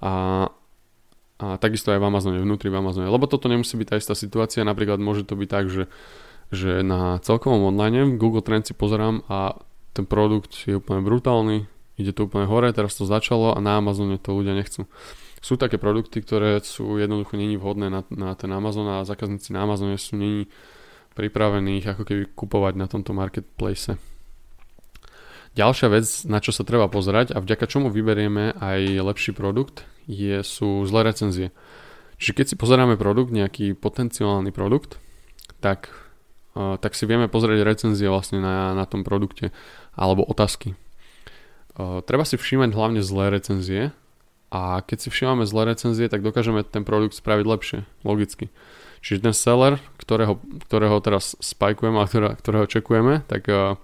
A 0.00 0.48
a 1.36 1.60
takisto 1.60 1.92
aj 1.92 2.00
v 2.00 2.08
Amazone, 2.08 2.40
vnútri 2.40 2.72
v 2.72 2.80
Amazone. 2.80 3.12
Lebo 3.12 3.28
toto 3.28 3.52
nemusí 3.52 3.76
byť 3.76 3.88
tá 3.92 3.96
istá 4.00 4.14
situácia, 4.16 4.64
napríklad 4.64 4.96
môže 4.96 5.28
to 5.28 5.36
byť 5.36 5.48
tak, 5.52 5.68
že, 5.68 5.84
že 6.48 6.80
na 6.80 7.20
celkovom 7.20 7.68
online 7.68 8.08
v 8.08 8.16
Google 8.16 8.40
Trends 8.40 8.72
si 8.72 8.74
pozerám 8.74 9.20
a 9.28 9.60
ten 9.92 10.08
produkt 10.08 10.56
je 10.64 10.80
úplne 10.80 11.04
brutálny, 11.04 11.68
ide 12.00 12.12
to 12.16 12.24
úplne 12.24 12.48
hore, 12.48 12.72
teraz 12.72 12.96
to 12.96 13.04
začalo 13.04 13.52
a 13.52 13.60
na 13.60 13.76
Amazone 13.84 14.16
to 14.16 14.32
ľudia 14.32 14.56
nechcú. 14.56 14.88
Sú 15.44 15.60
také 15.60 15.76
produkty, 15.76 16.24
ktoré 16.24 16.58
sú 16.64 16.96
jednoducho 16.96 17.36
není 17.36 17.60
vhodné 17.60 17.92
na, 17.92 18.02
na 18.10 18.32
ten 18.34 18.50
Amazon 18.50 18.88
a 18.88 19.06
zákazníci 19.06 19.52
na 19.52 19.62
Amazone 19.62 20.00
sú 20.00 20.16
není 20.16 20.48
pripravení 21.16 21.80
ich 21.80 21.88
ako 21.88 22.04
keby 22.04 22.22
kupovať 22.36 22.74
na 22.76 22.86
tomto 22.88 23.16
marketplace. 23.16 23.96
Ďalšia 25.56 25.88
vec, 25.88 26.04
na 26.28 26.44
čo 26.44 26.52
sa 26.52 26.68
treba 26.68 26.84
pozerať 26.92 27.32
a 27.32 27.40
vďaka 27.40 27.64
čomu 27.64 27.88
vyberieme 27.88 28.52
aj 28.60 29.00
lepší 29.00 29.32
produkt, 29.32 29.88
je, 30.04 30.44
sú 30.44 30.84
zlé 30.84 31.08
recenzie. 31.08 31.48
Čiže 32.20 32.32
keď 32.36 32.46
si 32.52 32.60
pozeráme 32.60 33.00
produkt, 33.00 33.32
nejaký 33.32 33.72
potenciálny 33.72 34.52
produkt, 34.52 35.00
tak, 35.64 35.88
uh, 36.52 36.76
tak 36.76 36.92
si 36.92 37.08
vieme 37.08 37.32
pozrieť 37.32 37.64
recenzie 37.64 38.04
vlastne 38.12 38.44
na, 38.44 38.76
na 38.76 38.84
tom 38.84 39.00
produkte 39.00 39.48
alebo 39.96 40.28
otázky. 40.28 40.76
Uh, 41.76 42.04
treba 42.04 42.28
si 42.28 42.36
všímať 42.36 42.76
hlavne 42.76 43.00
zlé 43.00 43.32
recenzie 43.32 43.96
a 44.50 44.80
keď 44.82 44.98
si 45.06 45.08
všímame 45.10 45.44
zlé 45.44 45.74
recenzie, 45.74 46.06
tak 46.06 46.22
dokážeme 46.22 46.62
ten 46.62 46.86
produkt 46.86 47.18
spraviť 47.18 47.46
lepšie, 47.46 47.78
logicky. 48.06 48.48
Čiže 49.02 49.30
ten 49.30 49.34
seller, 49.34 49.78
ktorého, 49.98 50.42
ktorého 50.66 50.98
teraz 51.02 51.38
spajkujeme 51.38 51.98
a 51.98 52.08
ktorého, 52.08 52.32
ktorého 52.38 52.66
čekujeme, 52.66 53.22
tak 53.26 53.46
uh, 53.50 53.78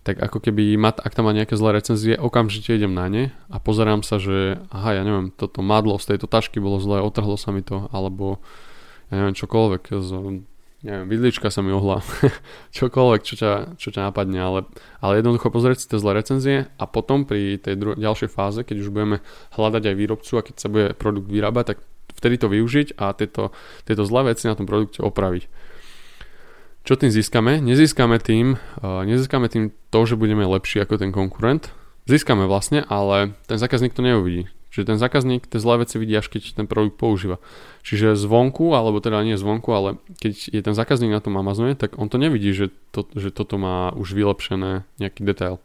tak 0.00 0.16
ako 0.16 0.40
keby, 0.40 0.80
ak 0.80 1.12
tam 1.12 1.28
má 1.28 1.32
nejaké 1.36 1.60
zlé 1.60 1.76
recenzie, 1.76 2.16
okamžite 2.16 2.72
idem 2.72 2.96
na 2.96 3.06
ne 3.12 3.24
a 3.52 3.60
pozerám 3.60 4.00
sa, 4.00 4.16
že 4.16 4.56
aha, 4.72 4.96
ja 4.96 5.02
neviem, 5.04 5.28
toto 5.28 5.60
madlo 5.60 6.00
z 6.00 6.16
tejto 6.16 6.24
tašky 6.24 6.56
bolo 6.56 6.80
zlé, 6.80 7.04
otrhlo 7.04 7.36
sa 7.36 7.52
mi 7.52 7.60
to, 7.60 7.92
alebo 7.92 8.40
ja 9.12 9.20
neviem, 9.20 9.36
čokoľvek, 9.36 9.82
neviem, 10.80 11.06
vidlička 11.08 11.52
sa 11.52 11.60
mi 11.60 11.72
ohla, 11.72 12.00
čokoľvek, 12.76 13.20
čo 13.24 13.34
ťa, 13.36 13.52
čo 13.76 13.88
ťa 13.92 14.08
napadne, 14.08 14.40
ale, 14.40 14.60
ale 15.04 15.20
jednoducho 15.20 15.52
pozrieť 15.52 15.78
si 15.84 15.86
tie 15.92 16.00
zlé 16.00 16.20
recenzie 16.20 16.56
a 16.80 16.84
potom 16.88 17.28
pri 17.28 17.60
tej 17.60 17.74
dru- 17.76 17.98
ďalšej 18.00 18.30
fáze, 18.32 18.60
keď 18.64 18.76
už 18.80 18.92
budeme 18.92 19.20
hľadať 19.56 19.82
aj 19.92 19.94
výrobcu 19.96 20.32
a 20.40 20.46
keď 20.46 20.54
sa 20.56 20.68
bude 20.72 20.86
produkt 20.96 21.28
vyrábať, 21.28 21.64
tak 21.74 21.78
vtedy 22.16 22.36
to 22.40 22.48
využiť 22.48 22.96
a 22.96 23.12
tieto, 23.12 23.52
tieto 23.84 24.02
zlé 24.08 24.32
veci 24.32 24.48
na 24.48 24.56
tom 24.56 24.64
produkte 24.64 25.04
opraviť. 25.04 25.48
Čo 26.80 26.96
tým 26.96 27.12
získame? 27.12 27.60
Nezískame 27.60 28.16
tým, 28.16 28.56
uh, 28.80 29.04
nezískame 29.04 29.52
tým 29.52 29.68
to, 29.92 30.00
že 30.08 30.16
budeme 30.16 30.48
lepší 30.48 30.80
ako 30.80 30.96
ten 30.96 31.12
konkurent. 31.12 31.76
Získame 32.08 32.48
vlastne, 32.48 32.88
ale 32.88 33.36
ten 33.44 33.60
zákazník 33.60 33.92
to 33.92 34.00
neuvidí. 34.00 34.48
Čiže 34.70 34.94
ten 34.94 34.98
zákazník 35.02 35.50
tie 35.50 35.58
zlé 35.58 35.82
veci 35.82 35.98
vidí 35.98 36.14
až 36.14 36.30
keď 36.30 36.54
ten 36.54 36.70
produkt 36.70 36.94
používa. 36.94 37.42
Čiže 37.82 38.14
zvonku, 38.14 38.70
alebo 38.70 39.02
teda 39.02 39.18
nie 39.26 39.34
zvonku, 39.34 39.66
ale 39.74 39.98
keď 40.22 40.54
je 40.54 40.62
ten 40.62 40.74
zákazník 40.78 41.10
na 41.10 41.18
tom 41.18 41.34
Amazone, 41.34 41.74
tak 41.74 41.98
on 41.98 42.06
to 42.06 42.22
nevidí, 42.22 42.54
že, 42.54 42.70
to, 42.94 43.02
že 43.18 43.34
toto 43.34 43.58
má 43.58 43.90
už 43.98 44.14
vylepšené 44.14 44.86
nejaký 45.02 45.26
detail. 45.26 45.58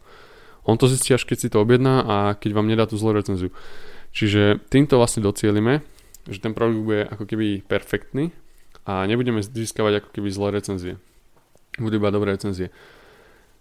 On 0.66 0.82
to 0.82 0.90
zistí 0.90 1.14
až 1.14 1.30
keď 1.30 1.38
si 1.38 1.48
to 1.54 1.62
objedná 1.62 2.02
a 2.02 2.16
keď 2.34 2.58
vám 2.58 2.66
nedá 2.66 2.90
tú 2.90 2.98
zlú 2.98 3.14
recenziu. 3.14 3.54
Čiže 4.10 4.58
týmto 4.74 4.98
vlastne 4.98 5.22
docielime, 5.22 5.86
že 6.26 6.42
ten 6.42 6.58
produkt 6.58 6.82
bude 6.82 7.06
ako 7.06 7.30
keby 7.30 7.62
perfektný 7.62 8.34
a 8.90 9.06
nebudeme 9.06 9.46
získavať 9.46 10.02
ako 10.02 10.10
keby 10.18 10.30
zlé 10.34 10.58
recenzie. 10.58 10.94
Budú 11.78 12.02
iba 12.02 12.10
dobré 12.10 12.34
recenzie. 12.34 12.74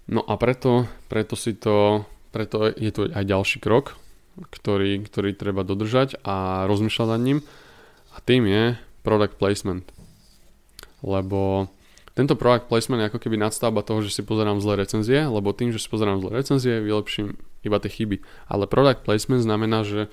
No 0.08 0.24
a 0.24 0.40
preto, 0.40 0.88
preto 1.12 1.36
si 1.36 1.52
to, 1.56 2.08
preto 2.32 2.72
je 2.72 2.88
tu 2.92 3.08
aj 3.08 3.24
ďalší 3.24 3.60
krok, 3.60 3.96
ktorý, 4.38 5.02
ktorý 5.04 5.30
treba 5.34 5.62
dodržať 5.62 6.20
a 6.26 6.66
rozmýšľať 6.66 7.08
nad 7.14 7.22
ním 7.22 7.38
a 8.14 8.18
tým 8.22 8.46
je 8.46 8.62
product 9.06 9.36
placement. 9.38 9.84
Lebo 11.04 11.68
tento 12.14 12.38
product 12.38 12.70
placement 12.70 13.02
je 13.02 13.08
ako 13.10 13.20
keby 13.20 13.36
nadstavba 13.38 13.82
toho, 13.82 14.02
že 14.02 14.14
si 14.14 14.22
pozerám 14.22 14.62
zlé 14.62 14.86
recenzie, 14.86 15.26
lebo 15.26 15.50
tým, 15.50 15.74
že 15.74 15.82
si 15.82 15.90
pozerám 15.90 16.22
zlé 16.22 16.40
recenzie, 16.42 16.82
vylepším 16.82 17.34
iba 17.66 17.78
tie 17.82 17.90
chyby. 17.90 18.22
Ale 18.46 18.70
product 18.70 19.02
placement 19.02 19.42
znamená, 19.42 19.82
že 19.82 20.10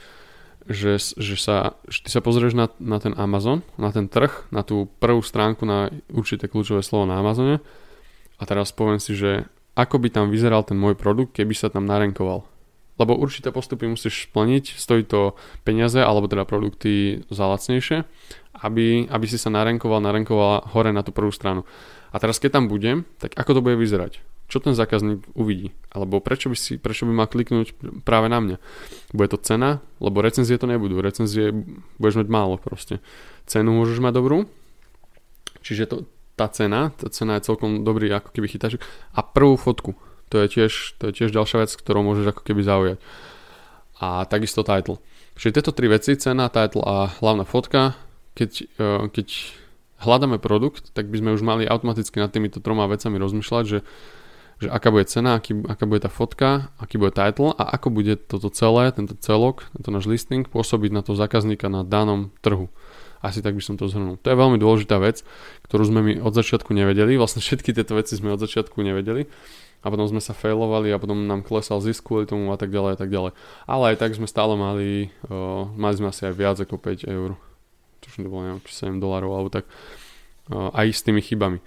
že, 0.70 1.02
že, 1.18 1.36
sa, 1.42 1.74
že 1.90 2.06
ty 2.06 2.10
sa 2.14 2.22
pozrieš 2.22 2.54
na, 2.54 2.70
na 2.78 3.02
ten 3.02 3.18
Amazon, 3.18 3.66
na 3.82 3.90
ten 3.90 4.06
trh, 4.06 4.46
na 4.54 4.62
tú 4.62 4.86
prvú 5.02 5.26
stránku 5.26 5.66
na 5.66 5.90
určité 6.14 6.46
kľúčové 6.46 6.86
slovo 6.86 7.10
na 7.10 7.18
Amazone 7.18 7.58
a 8.38 8.44
teraz 8.46 8.70
poviem 8.70 9.02
si, 9.02 9.18
že 9.18 9.50
ako 9.74 9.98
by 9.98 10.10
tam 10.14 10.30
vyzeral 10.30 10.62
ten 10.62 10.78
môj 10.78 10.94
produkt, 10.94 11.34
keby 11.34 11.58
sa 11.58 11.74
tam 11.74 11.90
narenkoval. 11.90 12.46
Lebo 13.02 13.18
určité 13.18 13.50
postupy 13.50 13.90
musíš 13.90 14.30
splniť, 14.30 14.78
stojí 14.78 15.02
to 15.10 15.34
peniaze 15.66 15.98
alebo 15.98 16.30
teda 16.30 16.46
produkty 16.46 17.26
za 17.34 17.50
lacnejšie, 17.50 18.06
aby, 18.62 19.10
aby 19.10 19.26
si 19.26 19.42
sa 19.42 19.50
narenkoval, 19.50 20.06
narenkoval 20.06 20.70
hore 20.70 20.94
na 20.94 21.02
tú 21.02 21.10
prvú 21.10 21.34
stranu. 21.34 21.66
A 22.14 22.22
teraz 22.22 22.38
keď 22.38 22.62
tam 22.62 22.70
budem, 22.70 23.10
tak 23.18 23.34
ako 23.34 23.58
to 23.58 23.64
bude 23.66 23.82
vyzerať? 23.82 24.22
čo 24.52 24.60
ten 24.60 24.76
zákazník 24.76 25.32
uvidí. 25.32 25.72
Alebo 25.96 26.20
prečo 26.20 26.52
by, 26.52 26.58
si, 26.60 26.76
prečo 26.76 27.08
by 27.08 27.16
mal 27.16 27.32
kliknúť 27.32 27.72
práve 28.04 28.28
na 28.28 28.44
mňa. 28.44 28.58
Bude 29.16 29.32
to 29.32 29.40
cena, 29.40 29.80
lebo 30.04 30.20
recenzie 30.20 30.60
to 30.60 30.68
nebudú. 30.68 31.00
Recenzie 31.00 31.56
budeš 31.96 32.20
mať 32.20 32.28
málo 32.28 32.60
proste. 32.60 33.00
Cenu 33.48 33.72
môžeš 33.72 34.04
mať 34.04 34.20
dobrú, 34.20 34.52
čiže 35.64 35.88
to, 35.88 35.96
tá 36.36 36.52
cena, 36.52 36.92
tá 37.00 37.08
cena 37.08 37.40
je 37.40 37.48
celkom 37.48 37.88
dobrý 37.88 38.12
ako 38.12 38.36
keby 38.36 38.52
chytaček. 38.52 38.84
A 39.16 39.24
prvú 39.24 39.56
fotku, 39.56 39.96
to 40.32 40.40
je 40.40 40.48
tiež, 40.48 40.72
to 40.98 41.12
je 41.12 41.14
tiež 41.20 41.30
ďalšia 41.36 41.68
vec, 41.68 41.72
ktorou 41.76 42.08
môžeš 42.08 42.32
ako 42.32 42.42
keby 42.48 42.62
zaujať. 42.64 42.98
A 44.00 44.24
takisto 44.26 44.64
title. 44.64 45.04
Čiže 45.36 45.60
tieto 45.60 45.76
tri 45.76 45.92
veci, 45.92 46.16
cena, 46.16 46.48
title 46.48 46.82
a 46.82 47.12
hlavná 47.20 47.44
fotka, 47.44 48.00
keď, 48.34 48.52
e, 48.80 49.12
keď 49.12 49.28
hľadáme 50.02 50.40
produkt, 50.40 50.90
tak 50.96 51.12
by 51.12 51.20
sme 51.20 51.36
už 51.36 51.44
mali 51.44 51.68
automaticky 51.68 52.18
nad 52.18 52.32
týmito 52.32 52.64
troma 52.64 52.88
vecami 52.88 53.20
rozmýšľať, 53.20 53.66
že 53.68 53.80
že 54.62 54.70
aká 54.70 54.94
bude 54.94 55.10
cena, 55.10 55.42
aký, 55.42 55.58
aká 55.66 55.90
bude 55.90 56.06
tá 56.06 56.12
fotka, 56.14 56.70
aký 56.78 57.02
bude 57.02 57.18
title 57.18 57.50
a 57.58 57.66
ako 57.74 57.90
bude 57.90 58.14
toto 58.30 58.54
celé, 58.54 58.94
tento 58.94 59.18
celok, 59.18 59.66
tento 59.74 59.90
náš 59.90 60.06
listing 60.06 60.46
pôsobiť 60.46 60.94
na 60.94 61.02
toho 61.02 61.18
zákazníka 61.18 61.66
na 61.66 61.82
danom 61.82 62.30
trhu. 62.46 62.70
Asi 63.26 63.42
tak 63.42 63.58
by 63.58 63.64
som 63.66 63.74
to 63.74 63.90
zhrnul. 63.90 64.22
To 64.22 64.30
je 64.30 64.38
veľmi 64.38 64.62
dôležitá 64.62 65.02
vec, 65.02 65.26
ktorú 65.66 65.90
sme 65.90 66.00
my 66.06 66.14
od 66.22 66.34
začiatku 66.38 66.78
nevedeli. 66.78 67.18
Vlastne 67.18 67.42
všetky 67.42 67.74
tieto 67.74 67.98
veci 67.98 68.14
sme 68.14 68.38
od 68.38 68.42
začiatku 68.42 68.78
nevedeli 68.86 69.26
a 69.82 69.88
potom 69.90 70.06
sme 70.06 70.22
sa 70.22 70.38
failovali 70.38 70.94
a 70.94 71.02
potom 71.02 71.26
nám 71.26 71.42
klesal 71.42 71.82
zisk 71.82 72.06
kvôli 72.06 72.30
tomu 72.30 72.54
a 72.54 72.58
tak 72.58 72.70
ďalej 72.70 72.92
a 72.94 72.98
tak 73.02 73.10
ďalej. 73.10 73.32
Ale 73.66 73.84
aj 73.94 73.98
tak 73.98 74.14
sme 74.14 74.30
stále 74.30 74.54
mali, 74.54 75.10
uh, 75.26 75.66
mali 75.74 75.94
sme 75.98 76.14
asi 76.14 76.30
aj 76.30 76.36
viac 76.38 76.58
ako 76.62 76.78
5 76.78 77.10
eur. 77.10 77.34
Tuším, 78.06 78.26
to 78.26 78.30
bolo 78.30 78.42
neviem, 78.46 78.62
7 78.62 79.02
dolárov 79.02 79.32
alebo 79.34 79.50
tak. 79.50 79.66
Uh, 80.54 80.70
aj 80.78 80.94
s 80.94 81.02
tými 81.02 81.22
chybami. 81.26 81.58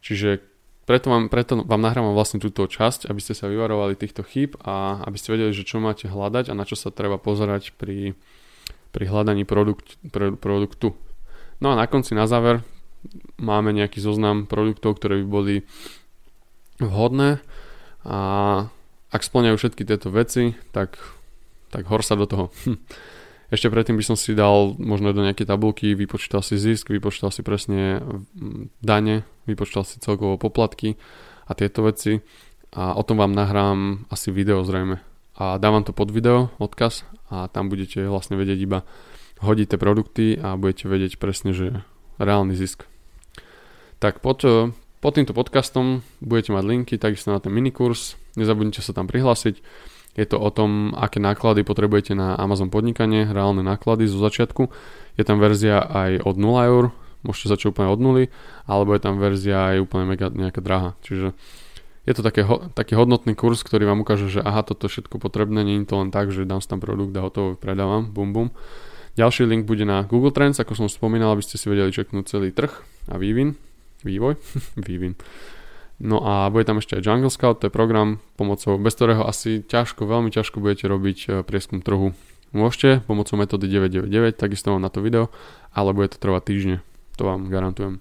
Čiže 0.00 0.40
preto 0.88 1.12
vám, 1.12 1.28
preto 1.28 1.60
vám 1.60 1.84
nahrávam 1.84 2.16
vlastne 2.16 2.40
túto 2.40 2.64
časť, 2.64 3.06
aby 3.06 3.20
ste 3.20 3.36
sa 3.36 3.46
vyvarovali 3.46 3.94
týchto 3.94 4.24
chýb 4.24 4.56
a 4.64 5.04
aby 5.04 5.16
ste 5.20 5.36
vedeli, 5.36 5.52
že 5.52 5.68
čo 5.68 5.78
máte 5.78 6.08
hľadať 6.08 6.50
a 6.50 6.56
na 6.56 6.64
čo 6.64 6.74
sa 6.74 6.88
treba 6.90 7.20
pozerať 7.20 7.76
pri, 7.76 8.18
pri 8.90 9.04
hľadaní 9.06 9.44
produkt, 9.44 10.00
produktu. 10.40 10.96
No 11.60 11.76
a 11.76 11.78
na 11.78 11.86
konci, 11.86 12.16
na 12.16 12.24
záver, 12.24 12.64
máme 13.38 13.70
nejaký 13.70 14.00
zoznam 14.00 14.48
produktov, 14.48 14.98
ktoré 14.98 15.22
by 15.22 15.26
boli 15.28 15.56
vhodné 16.80 17.44
a 18.04 18.18
ak 19.10 19.20
splňajú 19.26 19.56
všetky 19.58 19.82
tieto 19.82 20.08
veci, 20.14 20.54
tak, 20.70 20.96
tak 21.74 21.84
hor 21.90 22.00
sa 22.06 22.14
do 22.14 22.24
toho. 22.24 22.54
Hm. 22.64 22.78
Ešte 23.50 23.66
predtým 23.66 23.98
by 23.98 24.04
som 24.06 24.14
si 24.14 24.30
dal 24.30 24.78
možno 24.78 25.10
do 25.10 25.26
nejaké 25.26 25.42
tabulky, 25.42 25.98
vypočítal 25.98 26.38
si 26.38 26.54
zisk, 26.54 26.94
vypočítal 26.94 27.34
si 27.34 27.42
presne 27.42 27.98
hm, 27.98 28.70
dane, 28.78 29.26
vypočítal 29.50 29.82
si 29.82 29.98
celkovo 29.98 30.38
poplatky 30.38 30.94
a 31.50 31.58
tieto 31.58 31.82
veci 31.82 32.22
a 32.70 32.94
o 32.94 33.02
tom 33.02 33.18
vám 33.18 33.34
nahrám 33.34 34.06
asi 34.06 34.30
video 34.30 34.62
zrejme. 34.62 35.02
A 35.34 35.58
dávam 35.58 35.82
to 35.82 35.90
pod 35.90 36.14
video, 36.14 36.54
odkaz 36.62 37.02
a 37.26 37.50
tam 37.50 37.66
budete 37.66 38.06
vlastne 38.06 38.38
vedieť 38.38 38.58
iba 38.62 38.86
hodiť 39.42 39.74
tie 39.74 39.78
produkty 39.82 40.26
a 40.38 40.54
budete 40.54 40.86
vedieť 40.86 41.18
presne, 41.18 41.50
že 41.50 41.82
reálny 42.22 42.54
zisk. 42.54 42.86
Tak 43.98 44.22
pod, 44.22 44.46
pod 45.00 45.16
týmto 45.16 45.32
podcastom 45.32 46.04
budete 46.20 46.52
mať 46.52 46.64
linky 46.68 46.94
takisto 47.00 47.32
na 47.32 47.40
ten 47.40 47.50
minikurs. 47.50 48.20
Nezabudnite 48.36 48.84
sa 48.84 48.92
tam 48.92 49.08
prihlásiť. 49.08 49.64
Je 50.14 50.26
to 50.28 50.36
o 50.36 50.50
tom, 50.52 50.92
aké 50.92 51.16
náklady 51.16 51.64
potrebujete 51.64 52.12
na 52.12 52.36
Amazon 52.36 52.68
podnikanie, 52.68 53.24
reálne 53.24 53.64
náklady 53.64 54.04
zo 54.04 54.20
začiatku. 54.20 54.68
Je 55.16 55.24
tam 55.24 55.40
verzia 55.40 55.80
aj 55.80 56.28
od 56.28 56.36
0 56.36 56.68
eur, 56.68 56.84
môžete 57.24 57.56
začať 57.56 57.66
úplne 57.72 57.88
od 57.88 58.00
nuly, 58.00 58.24
alebo 58.68 58.92
je 58.92 59.00
tam 59.00 59.16
verzia 59.16 59.72
aj 59.72 59.88
úplne 59.88 60.04
mega 60.04 60.28
nejaká 60.28 60.60
drahá. 60.60 60.98
Čiže 61.00 61.32
je 62.04 62.12
to 62.12 62.20
také, 62.26 62.44
taký 62.76 62.98
hodnotný 62.98 63.32
kurz, 63.38 63.64
ktorý 63.64 63.88
vám 63.88 64.04
ukáže, 64.04 64.28
že 64.28 64.44
aha, 64.44 64.66
toto 64.66 64.90
všetko 64.90 65.16
potrebné, 65.16 65.64
nie 65.64 65.80
je 65.80 65.88
to 65.88 65.96
len 65.96 66.10
tak, 66.12 66.34
že 66.34 66.44
dám 66.44 66.60
si 66.60 66.68
tam 66.68 66.82
produkt 66.82 67.14
a 67.16 67.24
hotovo 67.24 67.56
predávam, 67.56 68.10
bum 68.10 68.34
bum. 68.34 68.48
Ďalší 69.14 69.46
link 69.46 69.64
bude 69.64 69.86
na 69.86 70.04
Google 70.04 70.34
Trends, 70.34 70.58
ako 70.58 70.74
som 70.74 70.88
spomínal, 70.90 71.32
aby 71.32 71.44
ste 71.44 71.56
si 71.56 71.70
vedeli 71.70 71.94
čeknúť 71.94 72.24
celý 72.28 72.50
trh 72.50 72.72
a 73.08 73.16
vývin 73.16 73.69
vývoj, 74.04 74.36
vývin. 74.88 75.14
No 76.00 76.24
a 76.24 76.48
bude 76.48 76.64
tam 76.64 76.80
ešte 76.80 76.96
aj 76.96 77.04
Jungle 77.04 77.28
Scout, 77.28 77.60
to 77.60 77.68
je 77.68 77.72
program, 77.72 78.24
pomocou, 78.40 78.80
bez 78.80 78.96
ktorého 78.96 79.28
asi 79.28 79.60
ťažko, 79.60 80.08
veľmi 80.08 80.32
ťažko 80.32 80.56
budete 80.56 80.88
robiť 80.88 81.18
e, 81.28 81.28
prieskum 81.44 81.84
trhu. 81.84 82.16
Môžete 82.56 83.04
pomocou 83.04 83.36
metódy 83.36 83.68
999, 83.68 84.40
takisto 84.40 84.72
mám 84.72 84.80
na 84.80 84.88
to 84.88 85.04
video, 85.04 85.28
ale 85.76 85.92
bude 85.92 86.08
to 86.10 86.18
trvať 86.18 86.42
týždne, 86.48 86.76
to 87.20 87.28
vám 87.28 87.52
garantujem. 87.52 88.00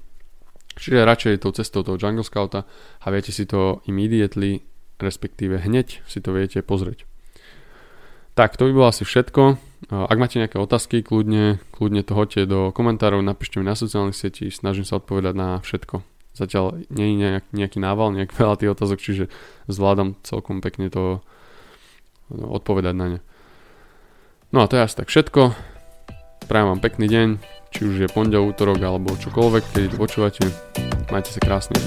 Čiže 0.79 1.03
radšej 1.03 1.43
tou 1.43 1.51
cestou 1.51 1.83
toho 1.83 1.99
Jungle 1.99 2.23
Scouta 2.23 2.63
a 3.03 3.05
viete 3.12 3.35
si 3.35 3.43
to 3.43 3.83
immediately, 3.83 4.63
respektíve 4.95 5.59
hneď 5.59 5.99
si 6.07 6.23
to 6.23 6.31
viete 6.31 6.63
pozrieť. 6.63 7.03
Tak, 8.39 8.55
to 8.55 8.71
by 8.71 8.71
bolo 8.71 8.88
asi 8.88 9.03
všetko. 9.03 9.68
Ak 9.87 10.19
máte 10.19 10.43
nejaké 10.43 10.59
otázky, 10.59 10.99
kľudne, 10.99 11.63
kľudne 11.71 12.03
to 12.03 12.11
hoďte 12.11 12.51
do 12.51 12.59
komentárov, 12.75 13.23
napíšte 13.23 13.63
mi 13.63 13.65
na 13.65 13.79
sociálnych 13.79 14.17
sieti, 14.17 14.51
snažím 14.51 14.83
sa 14.83 14.99
odpovedať 14.99 15.33
na 15.39 15.47
všetko. 15.63 16.03
Zatiaľ 16.35 16.83
nie 16.91 17.15
je 17.15 17.15
nejak, 17.15 17.45
nejaký 17.55 17.79
nával, 17.79 18.11
nejak 18.11 18.35
veľa 18.35 18.59
tých 18.59 18.71
otázok, 18.75 18.99
čiže 18.99 19.23
zvládam 19.71 20.19
celkom 20.27 20.59
pekne 20.59 20.91
to 20.91 21.23
no, 22.27 22.45
odpovedať 22.59 22.95
na 22.95 23.05
ne. 23.17 23.19
No 24.51 24.65
a 24.65 24.67
to 24.67 24.75
je 24.75 24.83
asi 24.83 24.99
tak 24.99 25.07
všetko. 25.07 25.55
Prajem 26.49 26.75
vám 26.75 26.81
pekný 26.81 27.07
deň, 27.07 27.27
či 27.71 27.85
už 27.85 27.95
je 28.03 28.09
pondelok, 28.09 28.57
útorok 28.57 28.81
alebo 28.81 29.13
čokoľvek, 29.15 29.63
keď 29.69 29.89
počúvate. 29.95 30.43
Majte 31.07 31.31
sa 31.31 31.39
krásne. 31.39 31.77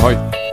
Ahoj. 0.00 0.45